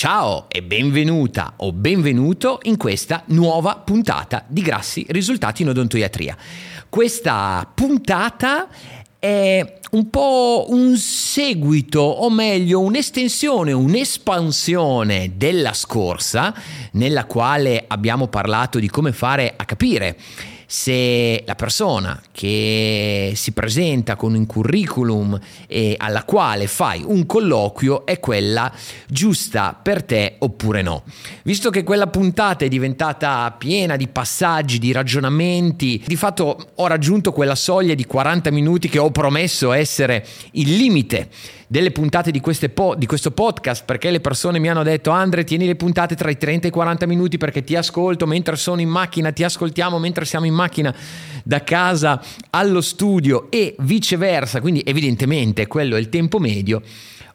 Ciao 0.00 0.46
e 0.48 0.62
benvenuta 0.62 1.54
o 1.56 1.72
benvenuto 1.72 2.60
in 2.62 2.76
questa 2.76 3.24
nuova 3.30 3.82
puntata 3.84 4.44
di 4.46 4.62
Grassi 4.62 5.04
Risultati 5.08 5.62
in 5.62 5.70
Odontoiatria. 5.70 6.36
Questa 6.88 7.68
puntata 7.74 8.68
è 9.18 9.80
un 9.90 10.08
po' 10.08 10.66
un 10.68 10.96
seguito, 10.96 11.98
o 11.98 12.30
meglio 12.30 12.78
un'estensione, 12.78 13.72
un'espansione 13.72 15.32
della 15.34 15.72
scorsa, 15.72 16.54
nella 16.92 17.24
quale 17.24 17.82
abbiamo 17.88 18.28
parlato 18.28 18.78
di 18.78 18.88
come 18.88 19.10
fare 19.10 19.52
a 19.56 19.64
capire 19.64 20.16
se 20.70 21.44
la 21.46 21.54
persona 21.54 22.20
che 22.30 23.32
si 23.34 23.52
presenta 23.52 24.16
con 24.16 24.34
un 24.34 24.44
curriculum 24.44 25.40
e 25.66 25.94
alla 25.96 26.24
quale 26.24 26.66
fai 26.66 27.02
un 27.02 27.24
colloquio 27.24 28.04
è 28.04 28.20
quella 28.20 28.70
giusta 29.08 29.74
per 29.80 30.02
te 30.02 30.34
oppure 30.40 30.82
no. 30.82 31.04
Visto 31.42 31.70
che 31.70 31.84
quella 31.84 32.08
puntata 32.08 32.66
è 32.66 32.68
diventata 32.68 33.50
piena 33.56 33.96
di 33.96 34.08
passaggi, 34.08 34.78
di 34.78 34.92
ragionamenti, 34.92 36.04
di 36.06 36.16
fatto 36.16 36.72
ho 36.74 36.86
raggiunto 36.86 37.32
quella 37.32 37.54
soglia 37.54 37.94
di 37.94 38.04
40 38.04 38.50
minuti 38.50 38.90
che 38.90 38.98
ho 38.98 39.10
promesso 39.10 39.72
essere 39.72 40.26
il 40.52 40.76
limite 40.76 41.30
delle 41.70 41.90
puntate 41.90 42.30
di, 42.30 42.40
po- 42.72 42.94
di, 42.96 43.06
questo 43.06 43.30
podcast 43.30 43.84
perché 43.84 44.10
le 44.10 44.20
persone 44.20 44.58
mi 44.58 44.70
hanno 44.70 44.82
detto 44.82 45.10
Andre 45.10 45.44
tieni 45.44 45.66
le 45.66 45.76
puntate 45.76 46.14
tra 46.14 46.30
i 46.30 46.38
30 46.38 46.66
e 46.66 46.68
i 46.70 46.72
40 46.72 47.06
minuti 47.06 47.36
perché 47.36 47.62
ti 47.62 47.76
ascolto 47.76 48.26
mentre 48.26 48.56
sono 48.56 48.80
in 48.80 48.88
macchina, 48.88 49.32
ti 49.32 49.44
ascoltiamo 49.44 49.98
mentre 49.98 50.24
siamo 50.24 50.46
in 50.46 50.54
macchina 50.54 50.94
da 51.44 51.62
casa 51.62 52.22
allo 52.50 52.80
studio 52.80 53.50
e 53.50 53.76
viceversa, 53.80 54.60
quindi 54.62 54.82
evidentemente 54.84 55.66
quello 55.66 55.96
è 55.96 56.00
il 56.00 56.08
tempo 56.08 56.38
medio. 56.38 56.82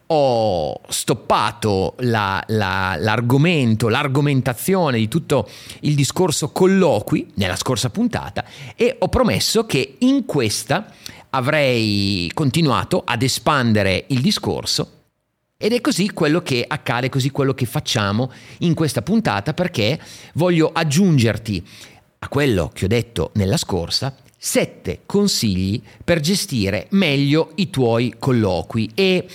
Ho 0.07 0.81
stoppato 0.89 1.95
la, 1.99 2.43
la, 2.47 2.95
l'argomento, 2.99 3.88
l'argomentazione 3.88 4.97
di 4.97 5.07
tutto 5.07 5.47
il 5.81 5.95
discorso 5.95 6.49
colloqui 6.49 7.31
nella 7.36 7.55
scorsa 7.55 7.89
puntata 7.89 8.43
e 8.75 8.95
ho 8.99 9.08
promesso 9.08 9.65
che 9.65 9.95
in 9.99 10.25
questa 10.25 10.88
avrei 11.36 12.30
continuato 12.34 13.02
ad 13.06 13.22
espandere 13.22 14.06
il 14.08 14.22
discorso 14.22 15.02
ed 15.58 15.73
è 15.73 15.81
così 15.81 16.12
quello 16.12 16.42
che 16.42 16.64
accade, 16.67 17.09
così 17.09 17.31
quello 17.31 17.53
che 17.53 17.66
facciamo 17.66 18.31
in 18.59 18.73
questa 18.73 19.02
puntata 19.02 19.54
perché 19.54 20.00
voglio 20.34 20.70
aggiungerti 20.73 21.66
a 22.20 22.28
quello 22.28 22.70
che 22.73 22.86
ho 22.86 22.88
detto 22.88 23.31
nella 23.36 23.58
scorsa 23.58 24.16
sette 24.38 25.04
consigli 25.06 25.81
per 26.04 26.20
gestire 26.20 26.88
meglio 26.89 27.52
i 27.56 27.70
tuoi 27.70 28.16
colloqui. 28.20 28.92
E 28.94 29.26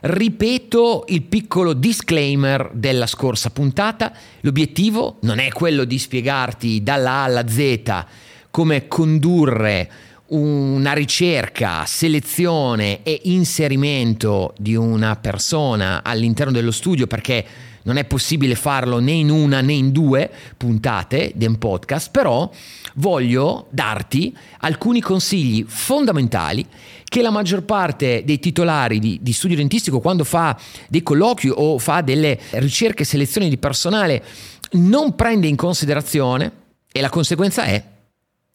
ripeto 0.00 1.04
il 1.08 1.22
piccolo 1.22 1.74
disclaimer 1.74 2.70
della 2.72 3.06
scorsa 3.06 3.50
puntata, 3.50 4.12
l'obiettivo 4.40 5.18
non 5.20 5.38
è 5.38 5.50
quello 5.50 5.84
di 5.84 5.98
spiegarti 5.98 6.82
dalla 6.82 7.10
A 7.10 7.24
alla 7.24 7.46
Z 7.46 8.04
come 8.50 8.88
condurre 8.88 9.90
una 10.28 10.92
ricerca, 10.94 11.84
selezione 11.84 13.02
e 13.02 13.20
inserimento 13.24 14.54
di 14.58 14.74
una 14.74 15.16
persona 15.16 16.02
all'interno 16.02 16.52
dello 16.52 16.70
studio 16.70 17.06
perché 17.06 17.44
non 17.84 17.98
è 17.98 18.04
possibile 18.04 18.54
farlo 18.54 18.98
né 18.98 19.12
in 19.12 19.30
una 19.30 19.60
né 19.60 19.74
in 19.74 19.92
due 19.92 20.30
puntate 20.56 21.32
di 21.34 21.44
un 21.44 21.58
podcast, 21.58 22.10
però 22.10 22.50
voglio 22.94 23.66
darti 23.70 24.34
alcuni 24.60 25.00
consigli 25.00 25.64
fondamentali 25.66 26.66
che 27.04 27.20
la 27.20 27.30
maggior 27.30 27.62
parte 27.62 28.22
dei 28.24 28.38
titolari 28.38 28.98
di, 28.98 29.18
di 29.20 29.32
studio 29.32 29.56
dentistico 29.56 30.00
quando 30.00 30.24
fa 30.24 30.58
dei 30.88 31.02
colloqui 31.02 31.52
o 31.54 31.78
fa 31.78 32.00
delle 32.00 32.40
ricerche 32.52 33.02
e 33.02 33.06
selezioni 33.06 33.48
di 33.50 33.58
personale 33.58 34.24
non 34.72 35.14
prende 35.14 35.46
in 35.46 35.56
considerazione 35.56 36.50
e 36.90 37.00
la 37.00 37.10
conseguenza 37.10 37.64
è 37.64 37.82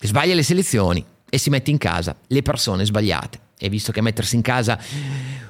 sbaglia 0.01 0.33
le 0.33 0.43
selezioni 0.43 1.05
e 1.29 1.37
si 1.37 1.49
mette 1.49 1.71
in 1.71 1.77
casa 1.77 2.15
le 2.27 2.41
persone 2.41 2.85
sbagliate. 2.85 3.39
E 3.57 3.69
visto 3.69 3.91
che 3.91 4.01
mettersi 4.01 4.35
in 4.35 4.41
casa 4.41 4.79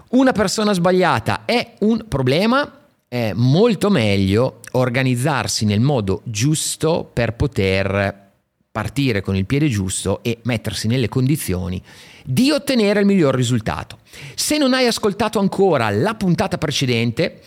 una 0.09 0.31
persona 0.31 0.73
sbagliata 0.73 1.45
è 1.45 1.75
un 1.79 2.05
problema, 2.07 2.79
è 3.07 3.31
molto 3.33 3.89
meglio 3.89 4.61
organizzarsi 4.71 5.65
nel 5.65 5.79
modo 5.79 6.21
giusto 6.25 7.09
per 7.11 7.33
poter 7.33 8.27
partire 8.71 9.21
con 9.21 9.35
il 9.35 9.45
piede 9.45 9.67
giusto 9.67 10.21
e 10.23 10.39
mettersi 10.43 10.87
nelle 10.87 11.09
condizioni 11.09 11.81
di 12.23 12.51
ottenere 12.51 12.99
il 12.99 13.05
miglior 13.05 13.35
risultato. 13.35 13.99
Se 14.35 14.57
non 14.57 14.73
hai 14.73 14.85
ascoltato 14.85 15.39
ancora 15.39 15.89
la 15.89 16.13
puntata 16.13 16.57
precedente, 16.57 17.41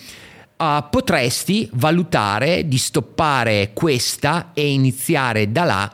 uh, 0.57 0.85
potresti 0.91 1.69
valutare 1.73 2.67
di 2.67 2.79
stoppare 2.79 3.71
questa 3.73 4.51
e 4.53 4.73
iniziare 4.73 5.51
da 5.51 5.65
là 5.65 5.93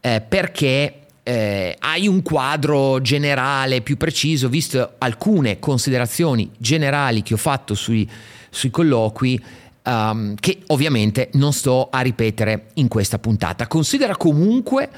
eh, 0.00 0.20
perché 0.20 1.05
eh, 1.28 1.74
hai 1.80 2.06
un 2.06 2.22
quadro 2.22 3.00
generale 3.00 3.80
più 3.80 3.96
preciso, 3.96 4.48
visto 4.48 4.92
alcune 4.98 5.58
considerazioni 5.58 6.48
generali 6.56 7.22
che 7.22 7.34
ho 7.34 7.36
fatto 7.36 7.74
sui, 7.74 8.08
sui 8.48 8.70
colloqui, 8.70 9.44
um, 9.82 10.36
che 10.36 10.60
ovviamente 10.68 11.30
non 11.32 11.52
sto 11.52 11.88
a 11.90 12.00
ripetere 12.00 12.66
in 12.74 12.86
questa 12.86 13.18
puntata. 13.18 13.66
Considera 13.66 14.16
comunque 14.16 14.88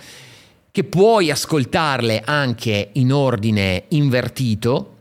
che 0.70 0.84
puoi 0.84 1.30
ascoltarle 1.30 2.22
anche 2.26 2.90
in 2.92 3.10
ordine 3.10 3.84
invertito, 3.88 4.96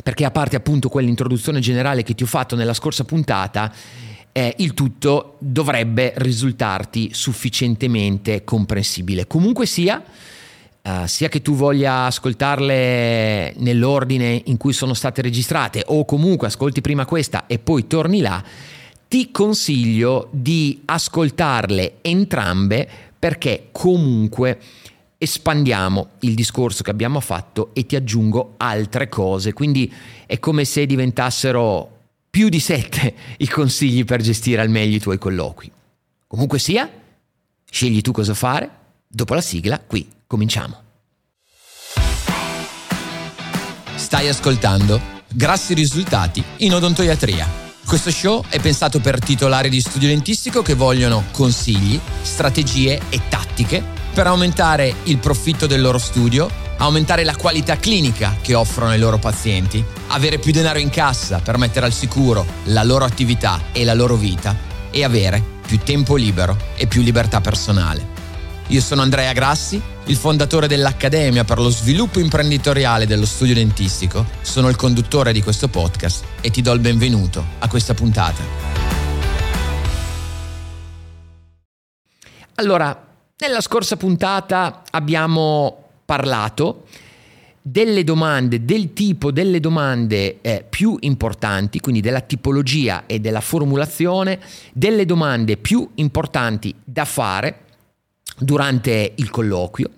perché 0.00 0.24
a 0.24 0.30
parte 0.30 0.54
appunto 0.54 0.88
quell'introduzione 0.88 1.58
generale 1.58 2.04
che 2.04 2.14
ti 2.14 2.22
ho 2.22 2.26
fatto 2.26 2.54
nella 2.54 2.72
scorsa 2.72 3.02
puntata, 3.02 3.74
eh, 4.30 4.54
il 4.58 4.74
tutto 4.74 5.38
dovrebbe 5.40 6.12
risultarti 6.18 7.10
sufficientemente 7.12 8.44
comprensibile. 8.44 9.26
Comunque 9.26 9.66
sia, 9.66 10.00
Uh, 10.82 11.06
sia 11.06 11.28
che 11.28 11.42
tu 11.42 11.54
voglia 11.54 12.06
ascoltarle 12.06 13.54
nell'ordine 13.58 14.42
in 14.46 14.56
cui 14.56 14.72
sono 14.72 14.94
state 14.94 15.22
registrate 15.22 15.84
o 15.86 16.04
comunque 16.04 16.48
ascolti 16.48 16.80
prima 16.80 17.04
questa 17.04 17.46
e 17.46 17.60
poi 17.60 17.86
torni 17.86 18.20
là, 18.20 18.42
ti 19.06 19.30
consiglio 19.30 20.28
di 20.32 20.82
ascoltarle 20.84 21.98
entrambe 22.00 22.88
perché 23.16 23.68
comunque 23.70 24.58
espandiamo 25.18 26.08
il 26.20 26.34
discorso 26.34 26.82
che 26.82 26.90
abbiamo 26.90 27.20
fatto 27.20 27.70
e 27.74 27.86
ti 27.86 27.94
aggiungo 27.94 28.54
altre 28.56 29.08
cose. 29.08 29.52
Quindi 29.52 29.92
è 30.26 30.40
come 30.40 30.64
se 30.64 30.84
diventassero 30.84 31.98
più 32.28 32.48
di 32.48 32.58
sette 32.58 33.14
i 33.36 33.46
consigli 33.46 34.04
per 34.04 34.20
gestire 34.20 34.62
al 34.62 34.68
meglio 34.70 34.96
i 34.96 35.00
tuoi 35.00 35.18
colloqui. 35.18 35.70
Comunque 36.26 36.58
sia, 36.58 36.90
scegli 37.70 38.00
tu 38.00 38.10
cosa 38.10 38.34
fare. 38.34 38.80
Dopo 39.06 39.34
la 39.34 39.40
sigla, 39.42 39.78
qui 39.78 40.08
Cominciamo. 40.32 40.80
Stai 43.96 44.28
ascoltando 44.28 44.98
Grassi 45.28 45.74
risultati 45.74 46.42
in 46.58 46.72
odontoiatria. 46.72 47.46
Questo 47.84 48.10
show 48.10 48.42
è 48.48 48.58
pensato 48.58 48.98
per 48.98 49.18
titolari 49.18 49.68
di 49.68 49.82
studio 49.82 50.08
dentistico 50.08 50.62
che 50.62 50.72
vogliono 50.72 51.24
consigli, 51.32 52.00
strategie 52.22 52.98
e 53.10 53.20
tattiche 53.28 53.84
per 54.14 54.26
aumentare 54.26 54.94
il 55.04 55.18
profitto 55.18 55.66
del 55.66 55.82
loro 55.82 55.98
studio, 55.98 56.48
aumentare 56.78 57.24
la 57.24 57.36
qualità 57.36 57.76
clinica 57.76 58.38
che 58.40 58.54
offrono 58.54 58.92
ai 58.92 58.98
loro 58.98 59.18
pazienti, 59.18 59.84
avere 60.08 60.38
più 60.38 60.52
denaro 60.52 60.78
in 60.78 60.88
cassa 60.88 61.40
per 61.40 61.58
mettere 61.58 61.84
al 61.84 61.92
sicuro 61.92 62.46
la 62.64 62.84
loro 62.84 63.04
attività 63.04 63.64
e 63.72 63.84
la 63.84 63.92
loro 63.92 64.16
vita 64.16 64.56
e 64.90 65.04
avere 65.04 65.42
più 65.66 65.76
tempo 65.80 66.16
libero 66.16 66.56
e 66.74 66.86
più 66.86 67.02
libertà 67.02 67.42
personale. 67.42 68.21
Io 68.68 68.80
sono 68.80 69.02
Andrea 69.02 69.32
Grassi, 69.32 69.80
il 70.06 70.16
fondatore 70.16 70.66
dell'Accademia 70.66 71.44
per 71.44 71.58
lo 71.58 71.68
sviluppo 71.68 72.20
imprenditoriale 72.20 73.06
dello 73.06 73.26
studio 73.26 73.54
dentistico. 73.54 74.24
Sono 74.40 74.68
il 74.68 74.76
conduttore 74.76 75.32
di 75.32 75.42
questo 75.42 75.68
podcast 75.68 76.24
e 76.40 76.50
ti 76.50 76.62
do 76.62 76.72
il 76.72 76.80
benvenuto 76.80 77.44
a 77.58 77.68
questa 77.68 77.92
puntata. 77.92 78.42
Allora, 82.54 83.08
nella 83.38 83.60
scorsa 83.60 83.96
puntata 83.96 84.84
abbiamo 84.90 85.88
parlato 86.04 86.84
delle 87.60 88.04
domande, 88.04 88.64
del 88.64 88.92
tipo 88.92 89.30
delle 89.30 89.60
domande 89.60 90.40
eh, 90.40 90.64
più 90.68 90.96
importanti, 91.00 91.80
quindi 91.80 92.00
della 92.00 92.20
tipologia 92.20 93.04
e 93.06 93.18
della 93.18 93.40
formulazione, 93.40 94.38
delle 94.72 95.04
domande 95.04 95.56
più 95.56 95.90
importanti 95.96 96.74
da 96.82 97.04
fare 97.04 97.62
durante 98.38 99.12
il 99.16 99.30
colloquio 99.30 99.90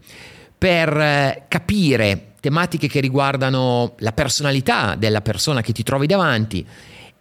per 0.56 0.96
eh, 0.96 1.44
capire 1.48 2.32
tematiche 2.40 2.88
che 2.88 3.00
riguardano 3.00 3.94
la 3.98 4.12
personalità 4.12 4.94
della 4.96 5.22
persona 5.22 5.60
che 5.62 5.72
ti 5.72 5.82
trovi 5.82 6.06
davanti 6.06 6.66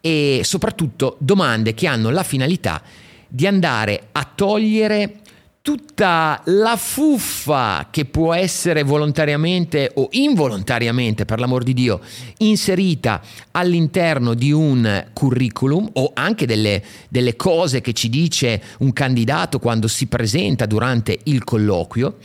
e 0.02 0.42
soprattutto 0.44 1.16
domande 1.20 1.74
che 1.74 1.88
hanno 1.88 2.10
la 2.10 2.24
finalità 2.24 2.82
di 3.28 3.48
andare 3.48 4.10
a 4.12 4.30
togliere 4.36 5.22
tutta 5.64 6.42
la 6.48 6.76
fuffa 6.76 7.88
che 7.90 8.04
può 8.04 8.34
essere 8.34 8.84
volontariamente 8.84 9.92
o 9.94 10.10
involontariamente, 10.12 11.24
per 11.24 11.40
l'amor 11.40 11.64
di 11.64 11.74
Dio, 11.74 12.02
inserita 12.40 13.22
all'interno 13.52 14.34
di 14.34 14.52
un 14.52 15.06
curriculum 15.14 15.90
o 15.94 16.12
anche 16.14 16.46
delle, 16.46 16.84
delle 17.08 17.38
cose 17.38 17.80
che 17.80 17.94
ci 17.94 18.10
dice 18.10 18.62
un 18.80 18.92
candidato 18.92 19.60
quando 19.60 19.88
si 19.88 20.08
presenta 20.08 20.66
durante 20.66 21.18
il 21.24 21.46
colloquio. 21.46 22.18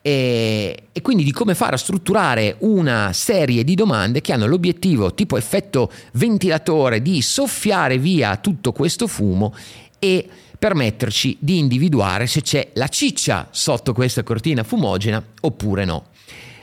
E, 0.00 0.84
e, 0.92 1.02
quindi 1.02 1.24
di 1.24 1.32
come 1.32 1.56
fare 1.56 1.74
a 1.74 1.78
strutturare 1.78 2.54
una 2.60 3.12
serie 3.12 3.64
di 3.64 3.74
domande 3.74 4.20
che 4.20 4.32
hanno 4.32 4.46
l'obiettivo, 4.46 5.12
tipo 5.12 5.36
effetto 5.36 5.90
ventilatore, 6.12 7.02
di 7.02 7.20
soffiare 7.20 7.98
via 7.98 8.36
tutto 8.36 8.70
questo 8.70 9.08
fumo 9.08 9.52
e 9.98 10.28
permetterci 10.58 11.36
di 11.40 11.58
individuare 11.58 12.26
se 12.26 12.42
c'è 12.42 12.70
la 12.74 12.88
ciccia 12.88 13.48
sotto 13.50 13.92
questa 13.92 14.22
cortina 14.22 14.62
fumogena 14.62 15.22
oppure 15.40 15.84
no. 15.84 16.06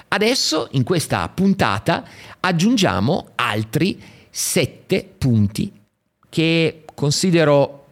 Adesso 0.09 0.69
in 0.71 0.83
questa 0.83 1.27
puntata 1.29 2.03
aggiungiamo 2.39 3.29
altri 3.35 3.99
sette 4.29 5.07
punti 5.17 5.71
che 6.29 6.83
considero 6.93 7.85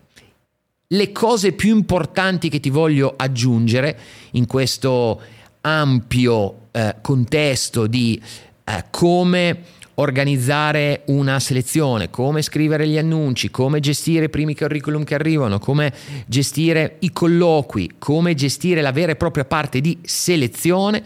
le 0.87 1.11
cose 1.11 1.53
più 1.53 1.75
importanti 1.75 2.49
che 2.49 2.59
ti 2.59 2.69
voglio 2.69 3.13
aggiungere 3.15 3.97
in 4.31 4.45
questo 4.45 5.21
ampio 5.61 6.67
eh, 6.71 6.95
contesto 7.01 7.87
di 7.87 8.21
eh, 8.63 8.85
come 8.89 9.63
organizzare 9.95 11.03
una 11.07 11.39
selezione, 11.39 12.09
come 12.09 12.41
scrivere 12.41 12.87
gli 12.87 12.97
annunci, 12.97 13.51
come 13.51 13.79
gestire 13.79 14.25
i 14.25 14.29
primi 14.29 14.55
curriculum 14.55 15.03
che 15.03 15.15
arrivano, 15.15 15.59
come 15.59 15.93
gestire 16.25 16.97
i 16.99 17.11
colloqui, 17.11 17.93
come 17.97 18.33
gestire 18.33 18.81
la 18.81 18.91
vera 18.91 19.11
e 19.11 19.15
propria 19.15 19.45
parte 19.45 19.81
di 19.81 19.97
selezione 20.01 21.03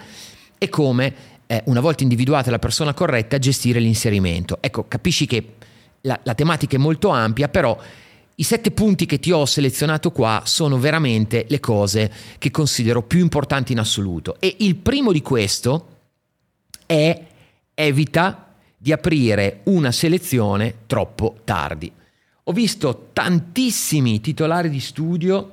e 0.57 0.69
come, 0.69 1.13
eh, 1.47 1.61
una 1.65 1.79
volta 1.81 2.03
individuata 2.03 2.51
la 2.51 2.59
persona 2.59 2.93
corretta, 2.93 3.39
gestire 3.39 3.79
l'inserimento. 3.79 4.57
Ecco, 4.61 4.85
capisci 4.87 5.25
che 5.25 5.53
la, 6.01 6.19
la 6.23 6.35
tematica 6.35 6.75
è 6.75 6.79
molto 6.79 7.09
ampia, 7.09 7.49
però 7.49 7.77
i 8.37 8.43
sette 8.43 8.71
punti 8.71 9.05
che 9.05 9.19
ti 9.19 9.31
ho 9.31 9.45
selezionato 9.45 10.11
qua 10.11 10.41
sono 10.45 10.77
veramente 10.77 11.45
le 11.47 11.59
cose 11.59 12.11
che 12.37 12.51
considero 12.51 13.01
più 13.01 13.19
importanti 13.19 13.71
in 13.71 13.79
assoluto. 13.79 14.35
E 14.39 14.55
il 14.59 14.75
primo 14.75 15.11
di 15.11 15.21
questo 15.21 15.87
è 16.85 17.23
evita 17.73 18.44
di 18.85 18.91
aprire 18.91 19.61
una 19.63 19.91
selezione 19.91 20.81
troppo 20.85 21.37
tardi. 21.43 21.91
Ho 22.43 22.51
visto 22.51 23.09
tantissimi 23.13 24.21
titolari 24.21 24.69
di 24.69 24.79
studio 24.79 25.49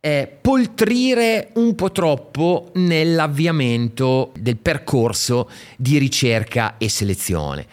eh, 0.00 0.38
poltrire 0.40 1.50
un 1.56 1.74
po' 1.74 1.92
troppo 1.92 2.70
nell'avviamento 2.76 4.32
del 4.38 4.56
percorso 4.56 5.50
di 5.76 5.98
ricerca 5.98 6.78
e 6.78 6.88
selezione 6.88 7.66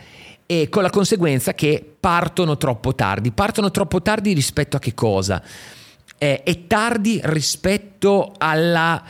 e 0.46 0.68
con 0.68 0.84
la 0.84 0.90
conseguenza 0.90 1.54
che 1.54 1.82
partono 1.98 2.58
troppo 2.58 2.94
tardi. 2.94 3.32
Partono 3.32 3.72
troppo 3.72 4.02
tardi 4.02 4.34
rispetto 4.34 4.76
a 4.76 4.82
che 4.82 4.94
cosa? 4.94 5.42
Eh, 6.18 6.44
è 6.44 6.68
tardi 6.68 7.22
rispetto 7.24 8.34
alla 8.38 9.02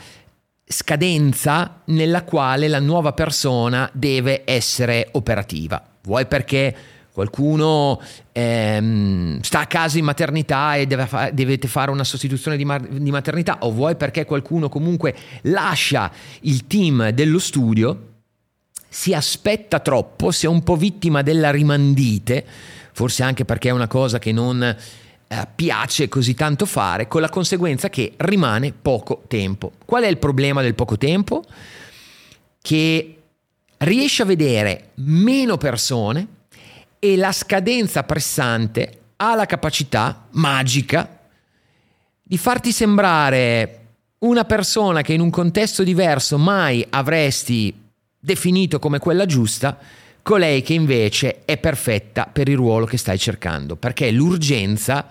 scadenza 0.68 1.80
nella 1.86 2.22
quale 2.24 2.68
la 2.68 2.78
nuova 2.78 3.12
persona 3.12 3.88
deve 3.92 4.42
essere 4.44 5.08
operativa. 5.12 5.82
Vuoi 6.02 6.26
perché 6.26 6.76
qualcuno 7.10 8.00
ehm, 8.30 9.40
sta 9.40 9.60
a 9.60 9.66
casa 9.66 9.98
in 9.98 10.04
maternità 10.04 10.76
e 10.76 10.86
deve 10.86 11.06
fa- 11.06 11.30
dovete 11.32 11.66
fare 11.66 11.90
una 11.90 12.04
sostituzione 12.04 12.56
di, 12.56 12.64
ma- 12.64 12.78
di 12.78 13.10
maternità 13.10 13.58
o 13.62 13.72
vuoi 13.72 13.96
perché 13.96 14.24
qualcuno 14.24 14.68
comunque 14.68 15.16
lascia 15.42 16.12
il 16.42 16.66
team 16.66 17.08
dello 17.10 17.38
studio, 17.40 18.04
si 18.88 19.14
aspetta 19.14 19.80
troppo, 19.80 20.30
si 20.30 20.46
è 20.46 20.48
un 20.48 20.62
po' 20.62 20.76
vittima 20.76 21.22
della 21.22 21.50
rimandite, 21.50 22.44
forse 22.92 23.22
anche 23.22 23.44
perché 23.44 23.70
è 23.70 23.72
una 23.72 23.88
cosa 23.88 24.18
che 24.18 24.30
non 24.30 24.76
eh, 25.28 25.46
piace 25.54 26.08
così 26.08 26.34
tanto 26.34 26.66
fare, 26.66 27.06
con 27.06 27.20
la 27.20 27.28
conseguenza 27.28 27.90
che 27.90 28.14
rimane 28.16 28.72
poco 28.72 29.24
tempo. 29.28 29.72
Qual 29.84 30.02
è 30.02 30.06
il 30.06 30.18
problema 30.18 30.62
del 30.62 30.74
poco 30.74 30.96
tempo? 30.96 31.44
Che 32.60 33.16
riesci 33.78 34.22
a 34.22 34.24
vedere 34.24 34.90
meno 34.94 35.56
persone 35.58 36.26
e 36.98 37.16
la 37.16 37.32
scadenza 37.32 38.02
pressante 38.02 39.00
ha 39.16 39.34
la 39.34 39.46
capacità 39.46 40.26
magica 40.30 41.18
di 42.22 42.38
farti 42.38 42.72
sembrare 42.72 43.74
una 44.18 44.44
persona 44.44 45.02
che 45.02 45.12
in 45.12 45.20
un 45.20 45.30
contesto 45.30 45.82
diverso 45.82 46.38
mai 46.38 46.84
avresti 46.90 47.72
definito 48.18 48.78
come 48.78 48.98
quella 48.98 49.26
giusta, 49.26 49.78
colei 50.28 50.60
che 50.60 50.74
invece 50.74 51.46
è 51.46 51.56
perfetta 51.56 52.28
per 52.30 52.50
il 52.50 52.56
ruolo 52.56 52.84
che 52.84 52.98
stai 52.98 53.18
cercando, 53.18 53.76
perché 53.76 54.10
l'urgenza 54.10 55.06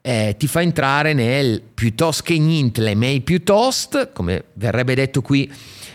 eh, 0.00 0.34
ti 0.36 0.48
fa 0.48 0.62
entrare 0.62 1.12
nel 1.12 1.62
piuttosto 1.62 2.24
che 2.24 2.36
niente, 2.36 2.80
le 2.80 2.96
may 2.96 3.20
piuttosto, 3.20 4.10
come 4.12 4.46
verrebbe 4.54 4.96
detto 4.96 5.22
qui 5.22 5.48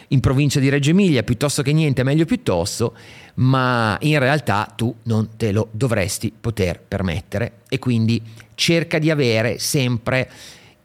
in 0.07 0.21
provincia 0.21 0.61
di 0.61 0.69
Reggio 0.69 0.91
Emilia, 0.91 1.23
piuttosto 1.23 1.61
che 1.61 1.73
niente, 1.73 2.03
meglio 2.03 2.23
piuttosto, 2.23 2.95
ma 3.33 3.97
in 3.99 4.17
realtà 4.17 4.71
tu 4.77 4.95
non 5.03 5.31
te 5.35 5.51
lo 5.51 5.67
dovresti 5.71 6.31
poter 6.31 6.79
permettere. 6.79 7.55
E 7.67 7.79
quindi 7.79 8.21
cerca 8.55 8.97
di 8.97 9.09
avere 9.09 9.59
sempre 9.59 10.29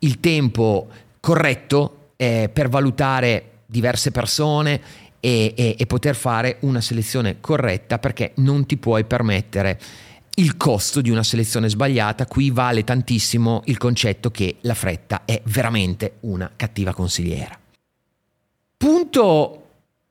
il 0.00 0.19
tempo 0.19 0.88
corretto 1.20 2.08
eh, 2.16 2.50
per 2.52 2.69
valutare 2.69 3.50
diverse 3.66 4.10
persone 4.10 4.81
e, 5.26 5.55
e, 5.56 5.75
e 5.76 5.87
poter 5.87 6.14
fare 6.14 6.58
una 6.61 6.81
selezione 6.81 7.40
corretta 7.40 7.99
perché 7.99 8.31
non 8.37 8.64
ti 8.64 8.76
puoi 8.76 9.05
permettere 9.05 9.81
il 10.37 10.56
costo 10.56 11.00
di 11.00 11.11
una 11.11 11.25
selezione 11.25 11.69
sbagliata, 11.69 12.26
qui 12.26 12.50
vale 12.50 12.84
tantissimo 12.84 13.62
il 13.64 13.76
concetto 13.76 14.31
che 14.31 14.58
la 14.61 14.75
fretta 14.75 15.25
è 15.25 15.40
veramente 15.46 16.19
una 16.20 16.49
cattiva 16.55 16.93
consigliera. 16.93 17.58
Punto 18.76 19.62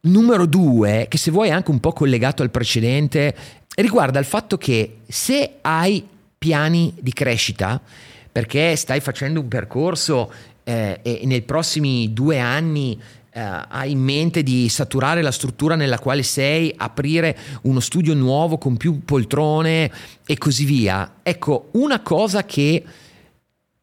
numero 0.01 0.45
due, 0.45 1.06
che 1.07 1.17
se 1.17 1.31
vuoi 1.31 1.47
è 1.47 1.51
anche 1.51 1.71
un 1.71 1.79
po' 1.79 1.94
collegato 1.94 2.44
al 2.44 2.51
precedente, 2.51 3.33
riguarda 3.75 4.19
il 4.19 4.25
fatto 4.25 4.57
che 4.57 4.97
se 5.07 5.59
hai 5.62 6.06
piani 6.38 6.94
di 7.00 7.13
crescita, 7.13 7.81
perché 8.29 8.75
stai 8.75 9.00
facendo 9.00 9.39
un 9.39 9.47
percorso 9.47 10.29
eh, 10.65 11.00
e 11.01 11.21
nei 11.23 11.44
prossimi 11.44 12.12
due 12.12 12.38
anni 12.38 13.00
eh, 13.35 13.41
hai 13.67 13.91
in 13.91 13.99
mente 13.99 14.43
di 14.43 14.69
saturare 14.69 15.21
la 15.21 15.31
struttura 15.31 15.75
nella 15.75 15.99
quale 15.99 16.23
sei, 16.23 16.73
aprire 16.77 17.37
uno 17.63 17.81
studio 17.81 18.13
nuovo 18.13 18.57
con 18.57 18.77
più 18.77 19.03
poltrone 19.03 19.91
e 20.25 20.37
così 20.37 20.63
via. 20.63 21.15
Ecco, 21.21 21.67
una 21.73 21.99
cosa 21.99 22.45
che 22.45 22.81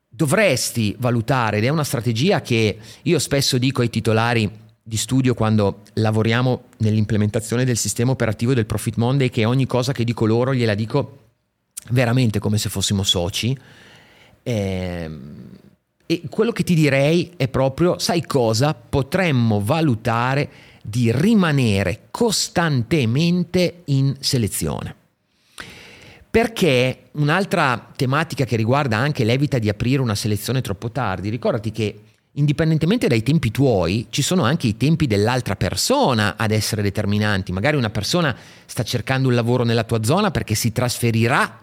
dovresti 0.09 0.97
valutare 0.99 1.59
ed 1.59 1.65
è 1.65 1.69
una 1.69 1.85
strategia 1.85 2.41
che 2.41 2.79
io 3.03 3.19
spesso 3.19 3.59
dico 3.59 3.83
ai 3.83 3.91
titolari 3.91 4.51
di 4.83 4.97
studio 4.97 5.35
quando 5.35 5.83
lavoriamo 5.95 6.65
nell'implementazione 6.79 7.67
del 7.67 7.77
sistema 7.77 8.11
operativo 8.11 8.55
del 8.55 8.65
Profit 8.65 8.97
Monday 8.97 9.29
che 9.29 9.45
ogni 9.45 9.67
cosa 9.67 9.93
che 9.93 10.05
dico 10.05 10.25
loro 10.25 10.55
gliela 10.55 10.75
dico 10.75 11.19
veramente 11.91 12.39
come 12.39 12.57
se 12.57 12.71
fossimo 12.71 13.03
soci. 13.03 13.55
Eh, 14.43 15.11
e 16.07 16.23
quello 16.29 16.53
che 16.53 16.65
ti 16.65 16.75
direi 16.75 17.33
è 17.37 17.49
proprio, 17.49 17.99
sai 17.99 18.25
cosa? 18.27 18.75
Potremmo 18.75 19.61
valutare 19.63 20.51
di 20.83 21.13
rimanere 21.13 22.09
costantemente 22.11 23.83
in 23.87 24.17
selezione. 24.21 24.97
Perché 26.31 27.11
un'altra 27.13 27.93
tematica 27.95 28.45
che 28.45 28.57
riguarda 28.57 28.97
anche 28.97 29.25
l'evita 29.25 29.59
di 29.59 29.69
aprire 29.69 30.03
una 30.03 30.15
selezione 30.15 30.61
troppo 30.61 30.91
tardi, 30.91 31.29
ricordati 31.29 31.71
che 31.71 32.01
indipendentemente 32.33 33.07
dai 33.07 33.23
tempi 33.23 33.51
tuoi, 33.51 34.07
ci 34.09 34.23
sono 34.23 34.43
anche 34.43 34.67
i 34.67 34.77
tempi 34.77 35.07
dell'altra 35.07 35.57
persona 35.57 36.37
ad 36.37 36.51
essere 36.51 36.83
determinanti. 36.83 37.53
Magari 37.53 37.77
una 37.77 37.91
persona 37.91 38.35
sta 38.65 38.83
cercando 38.83 39.29
un 39.29 39.35
lavoro 39.35 39.65
nella 39.65 39.85
tua 39.85 40.03
zona 40.03 40.31
perché 40.31 40.55
si 40.55 40.73
trasferirà 40.73 41.61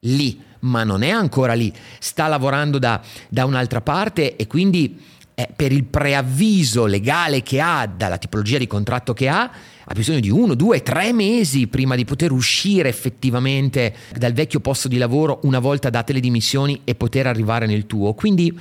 lì, 0.00 0.40
ma 0.66 0.84
non 0.84 1.02
è 1.02 1.10
ancora 1.10 1.54
lì, 1.54 1.72
sta 1.98 2.26
lavorando 2.26 2.78
da, 2.78 3.00
da 3.28 3.44
un'altra 3.44 3.80
parte 3.80 4.36
e 4.36 4.46
quindi 4.46 5.00
eh, 5.34 5.48
per 5.54 5.70
il 5.70 5.84
preavviso 5.84 6.86
legale 6.86 7.42
che 7.42 7.60
ha, 7.60 7.86
dalla 7.86 8.18
tipologia 8.18 8.58
di 8.58 8.66
contratto 8.66 9.12
che 9.12 9.28
ha, 9.28 9.50
ha 9.88 9.94
bisogno 9.94 10.20
di 10.20 10.30
uno, 10.30 10.54
due, 10.54 10.82
tre 10.82 11.12
mesi 11.12 11.66
prima 11.66 11.94
di 11.94 12.04
poter 12.04 12.32
uscire 12.32 12.88
effettivamente 12.88 13.94
dal 14.16 14.32
vecchio 14.32 14.60
posto 14.60 14.88
di 14.88 14.96
lavoro 14.96 15.40
una 15.42 15.58
volta 15.58 15.90
date 15.90 16.12
le 16.12 16.20
dimissioni 16.20 16.80
e 16.84 16.94
poter 16.94 17.26
arrivare 17.26 17.66
nel 17.66 17.86
tuo. 17.86 18.14
Quindi 18.14 18.58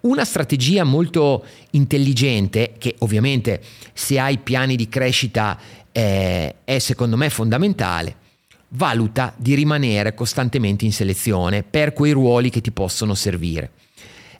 una 0.00 0.24
strategia 0.24 0.84
molto 0.84 1.44
intelligente, 1.70 2.74
che 2.78 2.96
ovviamente 2.98 3.62
se 3.92 4.18
hai 4.18 4.38
piani 4.38 4.76
di 4.76 4.88
crescita 4.88 5.58
eh, 5.92 6.56
è 6.64 6.78
secondo 6.78 7.16
me 7.16 7.30
fondamentale, 7.30 8.16
valuta 8.76 9.34
di 9.36 9.54
rimanere 9.54 10.14
costantemente 10.14 10.84
in 10.84 10.92
selezione 10.92 11.62
per 11.62 11.92
quei 11.92 12.12
ruoli 12.12 12.50
che 12.50 12.60
ti 12.60 12.72
possono 12.72 13.14
servire. 13.14 13.70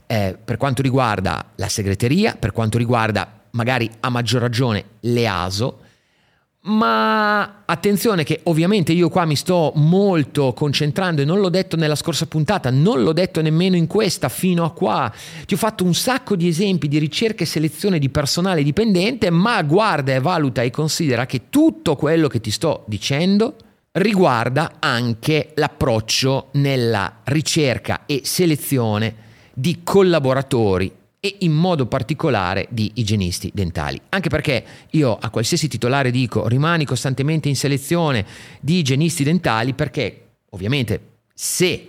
eh, 0.07 0.37
per 0.43 0.57
quanto 0.57 0.83
riguarda 0.83 1.53
la 1.57 1.69
segreteria, 1.69 2.37
per 2.39 2.53
quanto 2.53 2.79
riguarda 2.79 3.43
magari 3.53 3.91
a 4.01 4.11
maggior 4.11 4.41
ragione 4.41 4.85
le 5.01 5.27
ASO, 5.27 5.79
ma 6.67 7.63
attenzione 7.67 8.25
che 8.25 8.41
ovviamente 8.45 8.93
io 8.93 9.11
qua 9.11 9.27
mi 9.27 9.37
sto 9.37 9.73
molto 9.77 10.55
concentrando 10.55 11.21
e 11.21 11.25
non 11.27 11.41
l'ho 11.41 11.51
detto 11.51 11.77
nella 11.77 11.95
scorsa 11.95 12.27
puntata, 12.27 12.71
non 12.71 13.03
l'ho 13.03 13.13
detto 13.13 13.43
nemmeno 13.43 13.77
in 13.77 13.87
questa 13.87 14.31
fino 14.31 14.65
a 14.65 14.73
qua. 14.73 15.13
Ti 15.45 15.55
ho 15.55 15.59
fatto 15.59 15.85
un 15.85 15.95
sacco 15.95 16.37
di 16.37 16.49
esempi 16.49 16.89
di 16.89 16.99
ricerca 16.99 17.43
e 17.43 17.47
selezione 17.47 17.99
di 17.99 18.09
personale 18.09 18.63
dipendente, 18.63 19.29
ma 19.29 19.63
guarda 19.63 20.15
e 20.15 20.21
valuta 20.21 20.63
e 20.63 20.71
considera 20.71 21.27
che 21.27 21.51
tutto 21.51 21.97
quello 21.97 22.29
che 22.29 22.41
ti 22.41 22.51
sto 22.51 22.85
dicendo 22.87 23.57
riguarda 23.95 24.77
anche 24.81 25.53
l'approccio 25.55 26.49
nella 26.53 27.21
ricerca 27.25 28.07
e 28.07 28.23
selezione 28.25 29.15
di 29.55 29.81
collaboratori 29.85 30.93
e 31.21 31.37
in 31.41 31.53
modo 31.53 31.87
particolare 31.87 32.67
di 32.71 32.91
igienisti 32.95 33.51
dentali. 33.55 34.01
Anche 34.09 34.29
perché 34.29 34.65
io 34.91 35.17
a 35.17 35.31
qualsiasi 35.31 35.69
titolare 35.69 36.11
dico 36.11 36.49
rimani 36.49 36.85
costantemente 36.85 37.49
in 37.49 37.57
selezione 37.57 38.27
di 38.61 38.79
igienisti 38.79 39.23
dentali 39.23 39.75
perché 39.75 40.23
ovviamente 40.51 41.01
se 41.33 41.89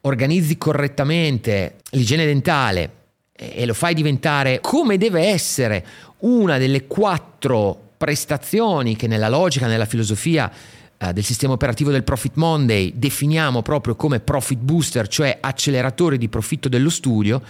organizzi 0.00 0.56
correttamente 0.56 1.76
l'igiene 1.90 2.24
dentale 2.24 2.92
e 3.32 3.66
lo 3.66 3.74
fai 3.74 3.92
diventare 3.92 4.60
come 4.62 4.96
deve 4.96 5.26
essere 5.26 5.84
una 6.20 6.56
delle 6.56 6.86
quattro 6.86 7.90
prestazioni 7.98 8.96
che 8.96 9.06
nella 9.06 9.28
logica, 9.28 9.66
nella 9.66 9.84
filosofia 9.84 10.50
eh, 10.98 11.12
del 11.12 11.24
sistema 11.24 11.52
operativo 11.52 11.90
del 11.90 12.04
Profit 12.04 12.34
Monday 12.34 12.92
definiamo 12.96 13.62
proprio 13.62 13.96
come 13.96 14.20
profit 14.20 14.58
booster, 14.58 15.08
cioè 15.08 15.38
acceleratore 15.40 16.18
di 16.18 16.28
profitto 16.28 16.68
dello 16.68 16.90
studio, 16.90 17.42